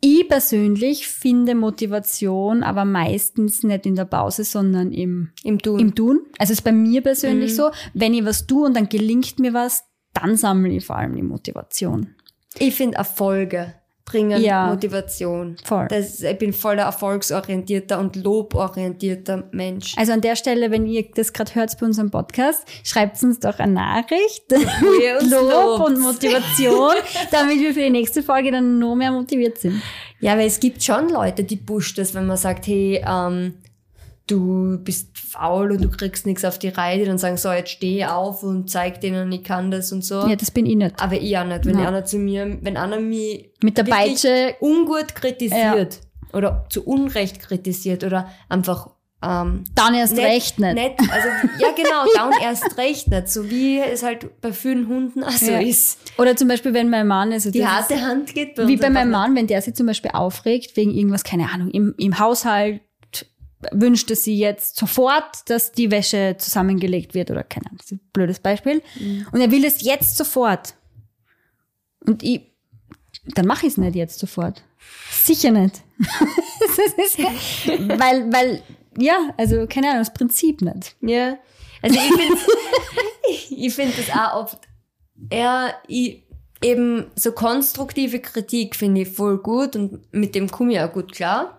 Ich 0.00 0.28
persönlich 0.28 1.08
finde 1.08 1.54
Motivation 1.54 2.62
aber 2.62 2.84
meistens 2.84 3.62
nicht 3.64 3.84
in 3.84 3.96
der 3.96 4.04
Pause, 4.04 4.44
sondern 4.44 4.92
im, 4.92 5.30
Im 5.42 5.58
Tun. 5.60 5.80
im 5.80 5.94
Tun. 5.94 6.20
Also 6.38 6.52
ist 6.52 6.62
bei 6.62 6.72
mir 6.72 7.00
Mhm. 7.00 7.04
persönlich 7.04 7.54
so, 7.56 7.70
wenn 7.94 8.14
ich 8.14 8.24
was 8.24 8.46
tue 8.46 8.66
und 8.66 8.76
dann 8.76 8.88
gelingt 8.88 9.38
mir 9.40 9.54
was, 9.54 9.84
dann 10.14 10.36
sammle 10.36 10.72
ich 10.72 10.86
vor 10.86 10.96
allem 10.96 11.14
die 11.16 11.22
Motivation. 11.22 12.14
ich 12.58 12.74
finde 12.74 12.96
Erfolge 12.98 13.74
bringen 14.08 14.40
Ja. 14.40 14.66
Motivation. 14.68 15.56
Voll. 15.64 15.86
Das, 15.88 16.20
ich 16.22 16.38
bin 16.38 16.52
voller 16.52 16.84
erfolgsorientierter 16.84 17.98
und 17.98 18.16
loborientierter 18.16 19.44
Mensch. 19.52 19.94
Also 19.96 20.12
an 20.12 20.20
der 20.20 20.36
Stelle, 20.36 20.70
wenn 20.70 20.86
ihr 20.86 21.06
das 21.14 21.32
gerade 21.32 21.54
hört 21.54 21.78
bei 21.78 21.86
unserem 21.86 22.10
Podcast, 22.10 22.64
schreibt 22.84 23.22
uns 23.22 23.38
doch 23.40 23.58
eine 23.58 23.72
Nachricht. 23.72 24.44
uns 25.20 25.30
Lob 25.30 25.50
lobt. 25.50 25.86
und 25.90 26.00
Motivation, 26.00 26.94
damit 27.30 27.60
wir 27.60 27.74
für 27.74 27.80
die 27.80 27.90
nächste 27.90 28.22
Folge 28.22 28.50
dann 28.50 28.78
noch 28.78 28.94
mehr 28.94 29.12
motiviert 29.12 29.58
sind. 29.58 29.82
Ja, 30.20 30.36
weil 30.36 30.46
es 30.46 30.58
gibt 30.58 30.82
schon 30.82 31.10
Leute, 31.10 31.44
die 31.44 31.56
pusht 31.56 31.98
das, 31.98 32.14
wenn 32.14 32.26
man 32.26 32.36
sagt, 32.36 32.66
hey, 32.66 33.04
ähm, 33.06 33.54
du 34.30 34.78
bist 34.78 35.18
faul 35.18 35.72
und 35.72 35.82
du 35.82 35.88
kriegst 35.88 36.26
nichts 36.26 36.44
auf 36.44 36.58
die 36.58 36.68
Reihe, 36.68 36.98
die 36.98 37.04
dann 37.04 37.18
sagen, 37.18 37.36
so, 37.36 37.50
jetzt 37.50 37.70
steh 37.70 38.04
auf 38.04 38.42
und 38.42 38.70
zeig 38.70 39.00
denen, 39.00 39.32
ich 39.32 39.42
kann 39.42 39.70
das 39.70 39.90
und 39.90 40.04
so. 40.04 40.26
Ja, 40.28 40.36
das 40.36 40.50
bin 40.50 40.66
ich 40.66 40.76
nicht. 40.76 41.02
Aber 41.02 41.14
ich 41.16 41.36
auch 41.36 41.44
nicht. 41.44 41.66
Wenn 41.66 41.76
Nein. 41.76 41.86
einer 41.86 42.04
zu 42.04 42.18
mir, 42.18 42.58
wenn 42.62 42.76
einer 42.76 43.00
mich 43.00 43.50
Mit 43.62 43.76
der 43.78 43.84
Peitsche, 43.84 44.54
ungut 44.60 45.14
kritisiert 45.14 46.00
oder 46.32 46.66
zu 46.68 46.84
Unrecht 46.84 47.40
kritisiert 47.40 48.04
oder 48.04 48.30
einfach 48.48 48.90
ähm, 49.20 49.64
dann 49.74 49.94
erst 49.94 50.16
recht 50.16 50.60
nicht. 50.60 50.78
also 50.78 51.28
ja 51.58 51.72
genau, 51.74 52.04
down 52.16 52.32
erst 52.40 52.78
recht 52.78 53.08
nicht, 53.08 53.28
so 53.28 53.50
wie 53.50 53.80
es 53.80 54.04
halt 54.04 54.40
bei 54.40 54.52
vielen 54.52 54.86
Hunden 54.86 55.24
auch 55.24 55.30
so 55.32 55.50
Ja. 55.50 55.58
ist. 55.58 55.98
Oder 56.18 56.36
zum 56.36 56.46
Beispiel, 56.46 56.72
wenn 56.72 56.88
mein 56.88 57.06
Mann, 57.08 57.32
also 57.32 57.50
Die 57.50 57.66
harte 57.66 58.00
Hand 58.00 58.32
geht 58.32 58.54
bei 58.54 58.68
wie 58.68 58.76
bei 58.76 58.90
meinem 58.90 59.10
Mann, 59.10 59.34
wenn 59.34 59.48
der 59.48 59.60
sich 59.60 59.74
zum 59.74 59.86
Beispiel 59.86 60.12
aufregt 60.14 60.76
wegen 60.76 60.94
irgendwas, 60.94 61.24
keine 61.24 61.50
Ahnung, 61.50 61.70
im, 61.70 61.94
im 61.98 62.18
Haushalt 62.20 62.80
wünscht 63.72 64.10
er 64.10 64.16
sie 64.16 64.38
jetzt 64.38 64.76
sofort, 64.76 65.48
dass 65.50 65.72
die 65.72 65.90
Wäsche 65.90 66.36
zusammengelegt 66.38 67.14
wird 67.14 67.30
oder 67.30 67.42
keine 67.42 67.66
Ahnung, 67.66 67.78
das 67.78 67.86
ist 67.86 67.92
ein 67.92 68.10
blödes 68.12 68.38
Beispiel. 68.38 68.82
Mhm. 68.98 69.26
Und 69.32 69.40
er 69.40 69.50
will 69.50 69.64
es 69.64 69.82
jetzt 69.82 70.16
sofort. 70.16 70.74
Und 72.06 72.22
ich, 72.22 72.42
dann 73.34 73.46
mache 73.46 73.66
ich 73.66 73.72
es 73.72 73.78
nicht 73.78 73.96
jetzt 73.96 74.18
sofort. 74.18 74.62
Sicher 75.10 75.50
nicht. 75.50 75.82
Ist, 76.96 77.18
weil, 77.18 78.32
weil, 78.32 78.62
ja, 78.96 79.34
also 79.36 79.66
keine 79.66 79.88
Ahnung, 79.88 80.00
das 80.02 80.14
Prinzip 80.14 80.62
nicht. 80.62 80.94
Ja. 81.00 81.38
Also 81.82 81.96
ich 81.96 82.08
finde 82.08 82.38
ich 83.50 83.74
find 83.74 83.98
das 83.98 84.10
auch 84.10 84.42
oft 84.42 84.58
eher 85.30 85.74
ich, 85.86 86.22
eben 86.62 87.06
so 87.14 87.32
konstruktive 87.32 88.20
Kritik 88.20 88.76
finde 88.76 89.02
ich 89.02 89.08
voll 89.08 89.38
gut 89.38 89.76
und 89.76 90.12
mit 90.12 90.34
dem 90.34 90.50
komme 90.50 90.72
ich 90.72 90.80
auch 90.80 90.92
gut 90.92 91.12
klar. 91.12 91.57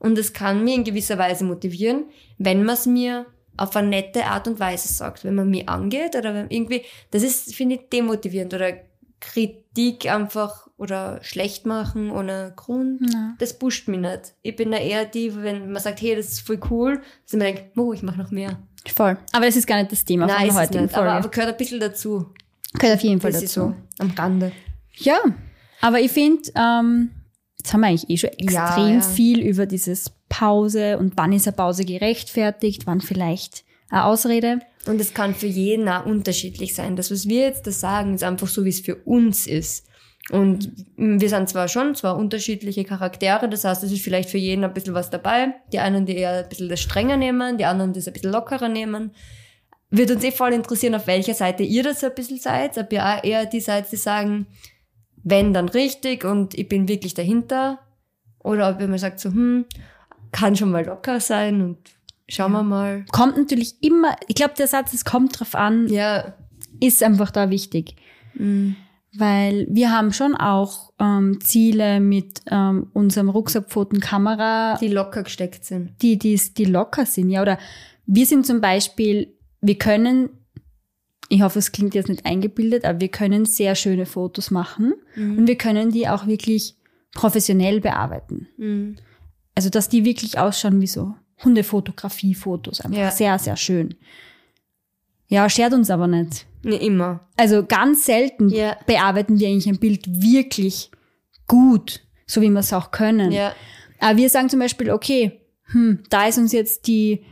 Und 0.00 0.18
es 0.18 0.32
kann 0.32 0.64
mir 0.64 0.74
in 0.74 0.82
gewisser 0.84 1.16
Weise 1.18 1.44
motivieren, 1.44 2.06
wenn 2.38 2.64
man 2.64 2.74
es 2.74 2.86
mir 2.86 3.26
auf 3.56 3.76
eine 3.76 3.88
nette 3.88 4.24
Art 4.24 4.48
und 4.48 4.58
Weise 4.58 4.88
sagt, 4.88 5.22
wenn 5.24 5.34
man 5.36 5.48
mich 5.50 5.68
angeht 5.68 6.16
oder 6.16 6.34
wenn 6.34 6.50
irgendwie, 6.50 6.82
das 7.12 7.22
ist, 7.22 7.54
finde 7.54 7.76
ich, 7.76 7.88
demotivierend 7.90 8.52
oder 8.54 8.72
Kritik 9.20 10.10
einfach 10.10 10.66
oder 10.78 11.22
schlecht 11.22 11.66
machen 11.66 12.10
ohne 12.10 12.54
Grund. 12.56 13.02
Ja. 13.12 13.34
Das 13.38 13.58
pusht 13.58 13.86
mich 13.88 14.00
nicht. 14.00 14.32
Ich 14.42 14.56
bin 14.56 14.70
da 14.70 14.78
eher 14.78 15.04
die, 15.04 15.34
wenn 15.42 15.70
man 15.70 15.82
sagt, 15.82 16.00
hey, 16.00 16.16
das 16.16 16.28
ist 16.28 16.40
voll 16.40 16.58
cool, 16.70 16.96
dass 16.96 17.34
ich 17.34 17.38
mir 17.38 17.44
denke, 17.44 17.70
oh, 17.76 17.92
ich 17.92 18.02
mache 18.02 18.18
noch 18.18 18.30
mehr. 18.30 18.58
Voll. 18.94 19.18
Aber 19.32 19.44
das 19.44 19.56
ist 19.56 19.66
gar 19.66 19.76
nicht 19.78 19.92
das 19.92 20.04
Thema 20.06 20.26
Nein, 20.26 20.46
von 20.46 20.46
der 20.46 20.54
heutigen 20.54 20.82
nicht. 20.84 20.94
Folge. 20.94 21.10
Aber, 21.10 21.18
aber 21.18 21.28
gehört 21.28 21.50
ein 21.50 21.56
bisschen 21.58 21.80
dazu. 21.80 22.32
Gehört 22.78 22.96
auf 22.96 23.02
jeden 23.02 23.20
Fall 23.20 23.32
Das 23.32 23.42
dazu. 23.42 23.60
so 23.60 23.74
am 23.98 24.10
Rande. 24.12 24.52
Ja, 24.94 25.18
aber 25.82 26.00
ich 26.00 26.10
finde, 26.10 26.42
ähm, 26.56 27.10
jetzt 27.60 27.72
haben 27.72 27.80
wir 27.80 27.88
eigentlich 27.88 28.10
eh 28.10 28.16
schon 28.16 28.30
Ja, 28.38 28.66
extrem 28.66 28.94
ja. 28.94 29.00
viel 29.00 29.40
über 29.40 29.66
dieses 29.66 30.12
Pause 30.28 30.98
und 30.98 31.14
wann 31.16 31.32
ist 31.32 31.46
eine 31.46 31.56
Pause 31.56 31.84
gerechtfertigt, 31.84 32.86
wann 32.86 33.00
vielleicht 33.00 33.64
eine 33.90 34.04
Ausrede. 34.04 34.60
Und 34.86 35.00
es 35.00 35.12
kann 35.12 35.34
für 35.34 35.46
jeden 35.46 35.88
auch 35.88 36.06
unterschiedlich 36.06 36.74
sein. 36.74 36.96
Das, 36.96 37.10
was 37.10 37.28
wir 37.28 37.42
jetzt 37.42 37.66
da 37.66 37.70
sagen, 37.70 38.14
ist 38.14 38.24
einfach 38.24 38.48
so, 38.48 38.64
wie 38.64 38.70
es 38.70 38.80
für 38.80 38.96
uns 38.96 39.46
ist. 39.46 39.86
Und 40.30 40.70
wir 40.96 41.28
sind 41.28 41.48
zwar 41.48 41.66
schon 41.66 41.94
zwar 41.94 42.16
unterschiedliche 42.16 42.84
Charaktere, 42.84 43.48
das 43.48 43.64
heißt, 43.64 43.82
es 43.82 43.90
ist 43.90 44.02
vielleicht 44.02 44.30
für 44.30 44.38
jeden 44.38 44.62
ein 44.62 44.72
bisschen 44.72 44.94
was 44.94 45.10
dabei. 45.10 45.54
Die 45.72 45.80
einen, 45.80 46.06
die 46.06 46.16
eher 46.16 46.44
ein 46.44 46.48
bisschen 46.48 46.68
das 46.68 46.80
strenger 46.80 47.16
nehmen, 47.16 47.58
die 47.58 47.64
anderen, 47.64 47.92
die 47.92 47.98
es 47.98 48.06
ein 48.06 48.12
bisschen 48.12 48.32
lockerer 48.32 48.68
nehmen. 48.68 49.10
Wird 49.90 50.12
uns 50.12 50.22
eh 50.22 50.30
voll 50.30 50.52
interessieren, 50.52 50.94
auf 50.94 51.08
welcher 51.08 51.34
Seite 51.34 51.64
ihr 51.64 51.82
das 51.82 52.00
so 52.00 52.06
ein 52.06 52.14
bisschen 52.14 52.38
seid. 52.38 52.78
Ob 52.78 52.92
ihr 52.92 53.04
auch 53.04 53.24
eher 53.24 53.44
die 53.46 53.60
seid, 53.60 53.90
die 53.90 53.96
sagen, 53.96 54.46
wenn, 55.22 55.52
dann 55.52 55.68
richtig 55.68 56.24
und 56.24 56.54
ich 56.58 56.68
bin 56.68 56.88
wirklich 56.88 57.14
dahinter. 57.14 57.78
Oder 58.42 58.70
ob 58.70 58.80
ihr 58.80 58.88
mal 58.88 58.98
sagt 58.98 59.20
so, 59.20 59.30
hm, 59.30 59.66
kann 60.32 60.56
schon 60.56 60.70
mal 60.70 60.84
locker 60.84 61.20
sein 61.20 61.60
und 61.60 61.78
schauen 62.28 62.52
wir 62.52 62.62
mal. 62.62 63.04
Kommt 63.12 63.36
natürlich 63.36 63.82
immer, 63.82 64.16
ich 64.28 64.34
glaube, 64.34 64.54
der 64.56 64.66
Satz, 64.66 64.92
es 64.94 65.04
kommt 65.04 65.38
drauf 65.38 65.54
an, 65.54 65.88
Ja, 65.88 66.34
ist 66.80 67.02
einfach 67.02 67.30
da 67.30 67.50
wichtig. 67.50 67.96
mm, 68.34 68.70
Weil 69.18 69.66
wir 69.68 69.90
haben 69.92 70.12
schon 70.12 70.34
auch 70.36 70.92
ähm, 71.00 71.38
Ziele 71.42 72.00
mit 72.00 72.40
ähm, 72.50 72.86
unserem 72.94 73.28
Rucksackpfotenkamera, 73.28 74.78
die 74.80 74.88
locker 74.88 75.22
gesteckt 75.24 75.64
sind. 75.64 76.00
die, 76.00 76.18
die, 76.18 76.40
die 76.56 76.64
locker 76.64 77.04
sind, 77.06 77.28
ja. 77.30 77.42
Oder 77.42 77.58
wir 78.06 78.24
sind 78.26 78.46
zum 78.46 78.60
Beispiel, 78.60 79.34
wir 79.60 79.76
können, 79.78 80.30
ich 81.32 81.40
hoffe, 81.42 81.58
es 81.60 81.72
klingt 81.72 81.94
jetzt 81.94 82.08
nicht 82.08 82.26
eingebildet, 82.26 82.84
aber 82.84 83.00
wir 83.00 83.08
können 83.08 83.44
sehr 83.46 83.74
schöne 83.76 84.04
Fotos 84.04 84.50
machen 84.50 84.94
und 85.16 85.46
wir 85.46 85.56
können 85.56 85.90
die 85.92 86.08
auch 86.08 86.26
wirklich 86.26 86.74
professionell 87.14 87.80
bearbeiten. 87.80 88.48
Mhm. 88.58 88.96
Also, 89.54 89.70
dass 89.70 89.88
die 89.88 90.04
wirklich 90.04 90.38
ausschauen 90.38 90.80
wie 90.80 90.86
so 90.86 91.14
Hundefotografie-Fotos. 91.44 92.80
Einfach 92.80 92.98
Ja. 92.98 93.10
sehr, 93.10 93.38
sehr 93.38 93.56
schön. 93.56 93.94
Ja, 95.28 95.48
schert 95.48 95.72
uns 95.72 95.90
aber 95.90 96.06
nicht. 96.06 96.46
Nee, 96.62 96.76
immer. 96.76 97.28
Also 97.36 97.64
ganz 97.64 98.04
selten 98.04 98.48
Ja. 98.48 98.76
bearbeiten 98.86 99.38
wir 99.38 99.48
eigentlich 99.48 99.68
ein 99.68 99.78
Bild 99.78 100.06
wirklich 100.22 100.90
gut, 101.46 102.02
so 102.26 102.40
wie 102.40 102.50
wir 102.50 102.60
es 102.60 102.72
auch 102.72 102.90
können. 102.90 103.32
Ja. 103.32 103.54
Aber 104.00 104.16
wir 104.18 104.28
sagen 104.28 104.48
zum 104.48 104.58
Beispiel, 104.60 104.90
okay, 104.90 105.40
hm, 105.72 106.00
da 106.10 106.26
ist 106.26 106.38
uns 106.38 106.52
jetzt 106.52 106.86
die, 106.88 107.24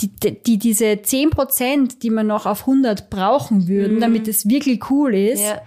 die, 0.00 0.08
die 0.42 0.58
diese 0.58 1.00
10 1.02 1.30
Prozent, 1.30 2.02
die 2.02 2.10
wir 2.10 2.24
noch 2.24 2.46
auf 2.46 2.62
100 2.62 3.10
brauchen 3.10 3.68
würden, 3.68 4.00
damit 4.00 4.26
es 4.28 4.48
wirklich 4.48 4.90
cool 4.90 5.14
ist, 5.14 5.40
Mhm. 5.40 5.46
Ja. 5.46 5.62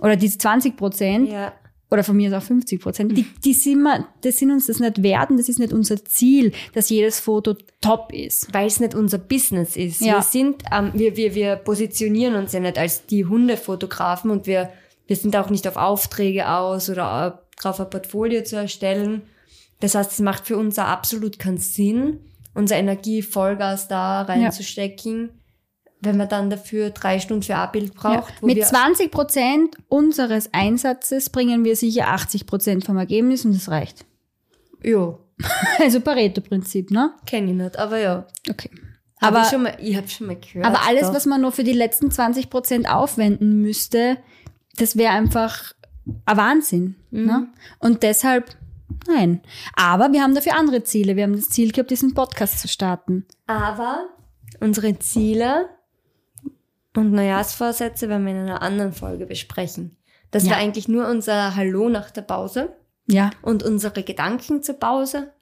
oder 0.00 0.16
diese 0.16 0.38
20 0.38 0.76
Prozent, 0.76 1.30
Ja. 1.30 1.52
oder 1.90 2.02
von 2.02 2.16
mir 2.16 2.28
ist 2.28 2.34
auch 2.34 2.42
50 2.42 2.80
Prozent, 2.80 3.16
die, 3.16 3.26
die 3.44 3.52
sind, 3.52 3.82
wir, 3.82 4.06
das 4.22 4.38
sind 4.38 4.50
uns 4.52 4.66
das 4.68 4.78
nicht 4.80 5.02
wert 5.02 5.30
und 5.30 5.36
das 5.38 5.48
ist 5.50 5.58
nicht 5.58 5.72
unser 5.72 6.02
Ziel, 6.04 6.52
dass 6.74 6.88
jedes 6.88 7.20
Foto 7.20 7.56
top 7.82 8.12
ist. 8.12 8.52
Weil 8.54 8.66
es 8.68 8.80
nicht 8.80 8.94
unser 8.94 9.18
Business 9.18 9.76
ist. 9.76 10.00
Ja. 10.00 10.16
Wir 10.16 10.22
sind, 10.22 10.62
ähm, 10.72 10.90
wir, 10.94 11.16
wir, 11.16 11.34
wir 11.34 11.56
positionieren 11.56 12.36
uns 12.36 12.52
ja 12.52 12.60
nicht 12.60 12.78
als 12.78 13.04
die 13.06 13.24
Hundefotografen 13.26 14.30
und 14.30 14.46
wir, 14.46 14.70
wir 15.06 15.16
sind 15.16 15.36
auch 15.36 15.50
nicht 15.50 15.66
auf 15.68 15.76
Aufträge 15.76 16.48
aus 16.50 16.88
oder 16.88 17.38
äh, 17.44 17.60
drauf 17.62 17.80
ein 17.80 17.90
Portfolio 17.90 18.44
zu 18.44 18.56
erstellen. 18.56 19.22
Das 19.80 19.94
heißt, 19.94 20.12
es 20.12 20.20
macht 20.20 20.46
für 20.46 20.56
uns 20.56 20.78
auch 20.78 20.84
absolut 20.84 21.38
keinen 21.38 21.58
Sinn, 21.58 22.20
unsere 22.58 22.80
Energie 22.80 23.22
Vollgas 23.22 23.88
da 23.88 24.22
reinzustecken, 24.22 25.30
wenn 26.00 26.16
man 26.16 26.28
dann 26.28 26.50
dafür 26.50 26.90
drei 26.90 27.18
Stunden 27.20 27.42
für 27.42 27.56
ein 27.56 27.70
Bild 27.72 27.92
Ja. 27.94 28.00
braucht. 28.20 28.34
wo 28.42 28.46
Mit 28.46 28.56
wir, 28.56 28.64
20 28.66 29.10
Prozent 29.10 29.76
unseres 29.88 30.52
Einsatzes 30.52 31.30
bringen 31.30 31.64
wir 31.64 31.76
sicher 31.76 32.08
80 32.08 32.46
Prozent 32.46 32.84
vom 32.84 32.96
Ergebnis 32.98 33.44
und 33.44 33.54
das 33.54 33.68
reicht. 33.68 34.04
ja, 34.82 35.18
Also 35.78 36.00
Pareto-Prinzip, 36.00 36.90
ne? 36.90 37.12
kenne 37.26 37.50
ich 37.52 37.56
nicht, 37.56 37.78
aber 37.78 37.98
ja. 37.98 38.26
Okay. 38.50 38.70
Hab 39.20 39.32
Aber, 39.34 39.42
ich, 39.42 39.48
schon 39.48 39.62
mal, 39.62 39.76
ich 39.80 39.96
habe 39.96 40.08
schon 40.08 40.26
mal 40.28 40.36
gehört. 40.36 40.64
aber 40.66 40.86
alles, 40.86 41.02
doch. 41.08 41.14
was 41.14 41.26
man 41.26 41.40
nur 41.40 41.50
für 41.52 41.64
die 41.64 41.72
letzten 41.72 42.10
20 42.10 42.50
Prozent 42.50 42.88
aufwenden 42.88 43.60
müsste, 43.62 44.18
das 44.76 44.96
wäre 44.96 45.10
einfach 45.12 45.72
ein 46.24 46.36
Wahnsinn. 46.36 46.96
Mhm. 47.10 47.26
Ne? 47.26 47.48
Und 47.80 48.02
deshalb, 48.04 48.56
nein. 49.06 49.40
Aber 49.74 50.12
wir 50.12 50.22
haben 50.22 50.34
dafür 50.34 50.56
andere 50.56 50.82
Ziele. 50.84 51.16
Wir 51.16 51.24
haben 51.24 51.34
das 51.36 51.48
Ziel 51.48 51.72
gehabt, 51.72 51.90
diesen 51.90 52.14
Podcast 52.14 52.58
zu 52.60 52.68
starten. 52.68 53.26
Aber 53.46 54.08
unsere 54.60 54.98
Ziele 54.98 55.68
und 56.96 57.12
Neujahrsvorsätze 57.12 58.08
werden 58.08 58.24
wir 58.26 58.32
in 58.32 58.38
einer 58.40 58.62
anderen 58.62 58.92
Folge 58.92 59.26
besprechen. 59.26 59.96
Das 60.30 60.44
Ja. 60.44 60.50
war 60.52 60.56
eigentlich 60.58 60.88
nur 60.88 61.08
unser 61.08 61.54
Hallo 61.56 61.88
nach 61.88 62.10
der 62.10 62.22
Pause 62.22 62.74
Ja, 63.06 63.30
und 63.42 63.62
unsere 63.62 64.02
Gedanken 64.02 64.62
zur 64.62 64.74
Pause 64.76 65.32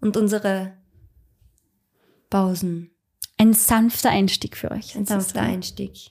und 0.00 0.16
unsere 0.16 0.72
Pausen. 2.30 2.90
ein 3.38 3.52
sanfter 3.52 4.10
Einstieg 4.10 4.56
für 4.56 4.70
euch. 4.70 4.96
Ein 4.96 5.06
sanfter 5.06 5.40
Einstieg 5.42 6.10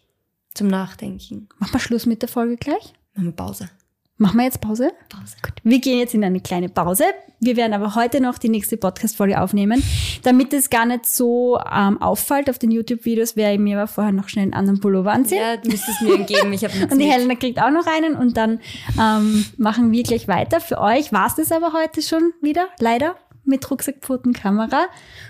zum 0.53 0.67
Nachdenken. 0.67 1.47
Machen 1.59 1.73
wir 1.73 1.79
Schluss 1.79 2.05
mit 2.05 2.21
der 2.21 2.29
Folge 2.29 2.57
gleich? 2.57 2.93
Machen 3.13 3.25
wir 3.27 3.31
Pause. 3.33 3.69
Machen 4.17 4.37
wir 4.37 4.45
jetzt 4.45 4.61
Pause? 4.61 4.91
Pause. 5.09 5.35
Gut. 5.41 5.53
Wir 5.63 5.79
gehen 5.79 5.97
jetzt 5.97 6.13
in 6.13 6.23
eine 6.23 6.39
kleine 6.39 6.69
Pause. 6.69 7.05
Wir 7.39 7.57
werden 7.57 7.73
aber 7.73 7.95
heute 7.95 8.21
noch 8.21 8.37
die 8.37 8.47
nächste 8.47 8.77
Podcast-Folge 8.77 9.41
aufnehmen. 9.41 9.83
Damit 10.21 10.53
es 10.53 10.69
gar 10.69 10.85
nicht 10.85 11.07
so 11.07 11.59
ähm, 11.59 11.99
auffällt 11.99 12.47
auf 12.47 12.59
den 12.59 12.69
YouTube-Videos, 12.69 13.35
werde 13.35 13.55
ich 13.55 13.59
mir 13.59 13.77
aber 13.77 13.87
vorher 13.87 14.13
noch 14.13 14.29
schnell 14.29 14.43
einen 14.43 14.53
anderen 14.53 14.79
Pullover 14.79 15.11
anziehen. 15.11 15.39
Ja, 15.41 15.57
du 15.57 15.67
müsstest 15.67 16.01
mir 16.03 16.13
entgeben. 16.13 16.53
Ich 16.53 16.63
habe 16.63 16.73
Und 16.91 16.99
die 16.99 17.05
Helena 17.05 17.33
kriegt 17.35 17.59
auch 17.59 17.71
noch 17.71 17.87
einen 17.87 18.15
und 18.15 18.37
dann 18.37 18.59
ähm, 19.01 19.45
machen 19.57 19.91
wir 19.91 20.03
gleich 20.03 20.27
weiter. 20.27 20.61
Für 20.61 20.79
euch 20.79 21.11
war 21.11 21.25
es 21.25 21.35
das 21.35 21.51
aber 21.51 21.73
heute 21.73 22.03
schon 22.03 22.33
wieder, 22.39 22.67
leider, 22.79 23.15
mit 23.45 23.69
Rucksackpfotenkamera 23.69 24.85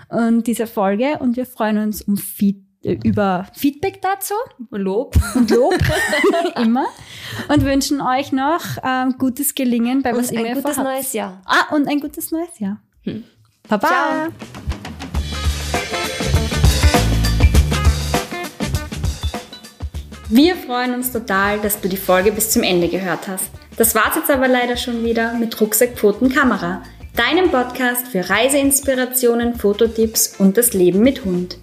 und 0.09 0.45
dieser 0.45 0.67
Folge. 0.67 1.19
Und 1.19 1.37
wir 1.37 1.45
freuen 1.45 1.77
uns 1.77 2.01
um 2.01 2.17
Feedback 2.17 2.72
über 2.83 3.47
Feedback 3.53 4.01
dazu. 4.01 4.33
Lob. 4.71 5.15
Und 5.35 5.49
Lob. 5.51 5.73
immer. 6.55 6.85
Und 7.47 7.63
wünschen 7.63 8.01
euch 8.01 8.31
noch 8.31 8.61
ähm, 8.83 9.15
gutes 9.17 9.55
Gelingen 9.55 10.03
bei 10.03 10.15
was 10.15 10.29
und 10.29 10.37
immer 10.37 10.49
ein 10.49 10.55
ihr 10.57 10.61
gutes 10.61 10.75
vorhabt. 10.75 10.95
neues 10.95 11.13
Jahr. 11.13 11.41
Ah, 11.45 11.73
und 11.73 11.87
ein 11.87 11.99
gutes 11.99 12.31
neues 12.31 12.59
Jahr. 12.59 12.79
Hm. 13.03 13.23
Baba. 13.67 13.87
Ciao. 13.87 14.27
Wir 20.29 20.55
freuen 20.55 20.95
uns 20.95 21.11
total, 21.11 21.59
dass 21.59 21.79
du 21.79 21.87
die 21.87 21.97
Folge 21.97 22.31
bis 22.31 22.49
zum 22.49 22.63
Ende 22.63 22.87
gehört 22.87 23.27
hast. 23.27 23.51
Das 23.77 23.93
war's 23.93 24.15
jetzt 24.15 24.31
aber 24.31 24.47
leider 24.47 24.77
schon 24.77 25.03
wieder 25.03 25.33
mit 25.33 25.59
Rucksack, 25.61 25.95
Pfoten, 25.95 26.29
Kamera, 26.29 26.81
deinem 27.15 27.51
Podcast 27.51 28.07
für 28.07 28.27
Reiseinspirationen, 28.29 29.55
Fototipps 29.55 30.35
und 30.39 30.57
das 30.57 30.73
Leben 30.73 31.01
mit 31.01 31.23
Hund. 31.23 31.57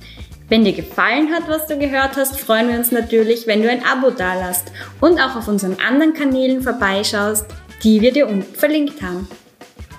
Wenn 0.51 0.65
dir 0.65 0.73
gefallen 0.73 1.33
hat, 1.33 1.49
was 1.49 1.69
du 1.69 1.79
gehört 1.79 2.17
hast, 2.17 2.41
freuen 2.41 2.69
wir 2.69 2.77
uns 2.77 2.91
natürlich, 2.91 3.47
wenn 3.47 3.63
du 3.63 3.71
ein 3.71 3.85
Abo 3.85 4.11
dalasst 4.11 4.73
und 5.01 5.21
auch 5.21 5.37
auf 5.37 5.47
unseren 5.47 5.77
anderen 5.79 6.13
Kanälen 6.13 6.61
vorbeischaust, 6.61 7.47
die 7.85 8.01
wir 8.01 8.13
dir 8.13 8.27
unten 8.27 8.43
verlinkt 8.43 9.01
haben. 9.01 9.29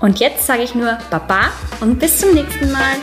Und 0.01 0.19
jetzt 0.19 0.45
sage 0.45 0.63
ich 0.63 0.75
nur 0.75 0.97
Baba 1.09 1.51
und 1.79 1.99
bis 1.99 2.17
zum 2.17 2.33
nächsten 2.33 2.69
Mal. 2.69 2.97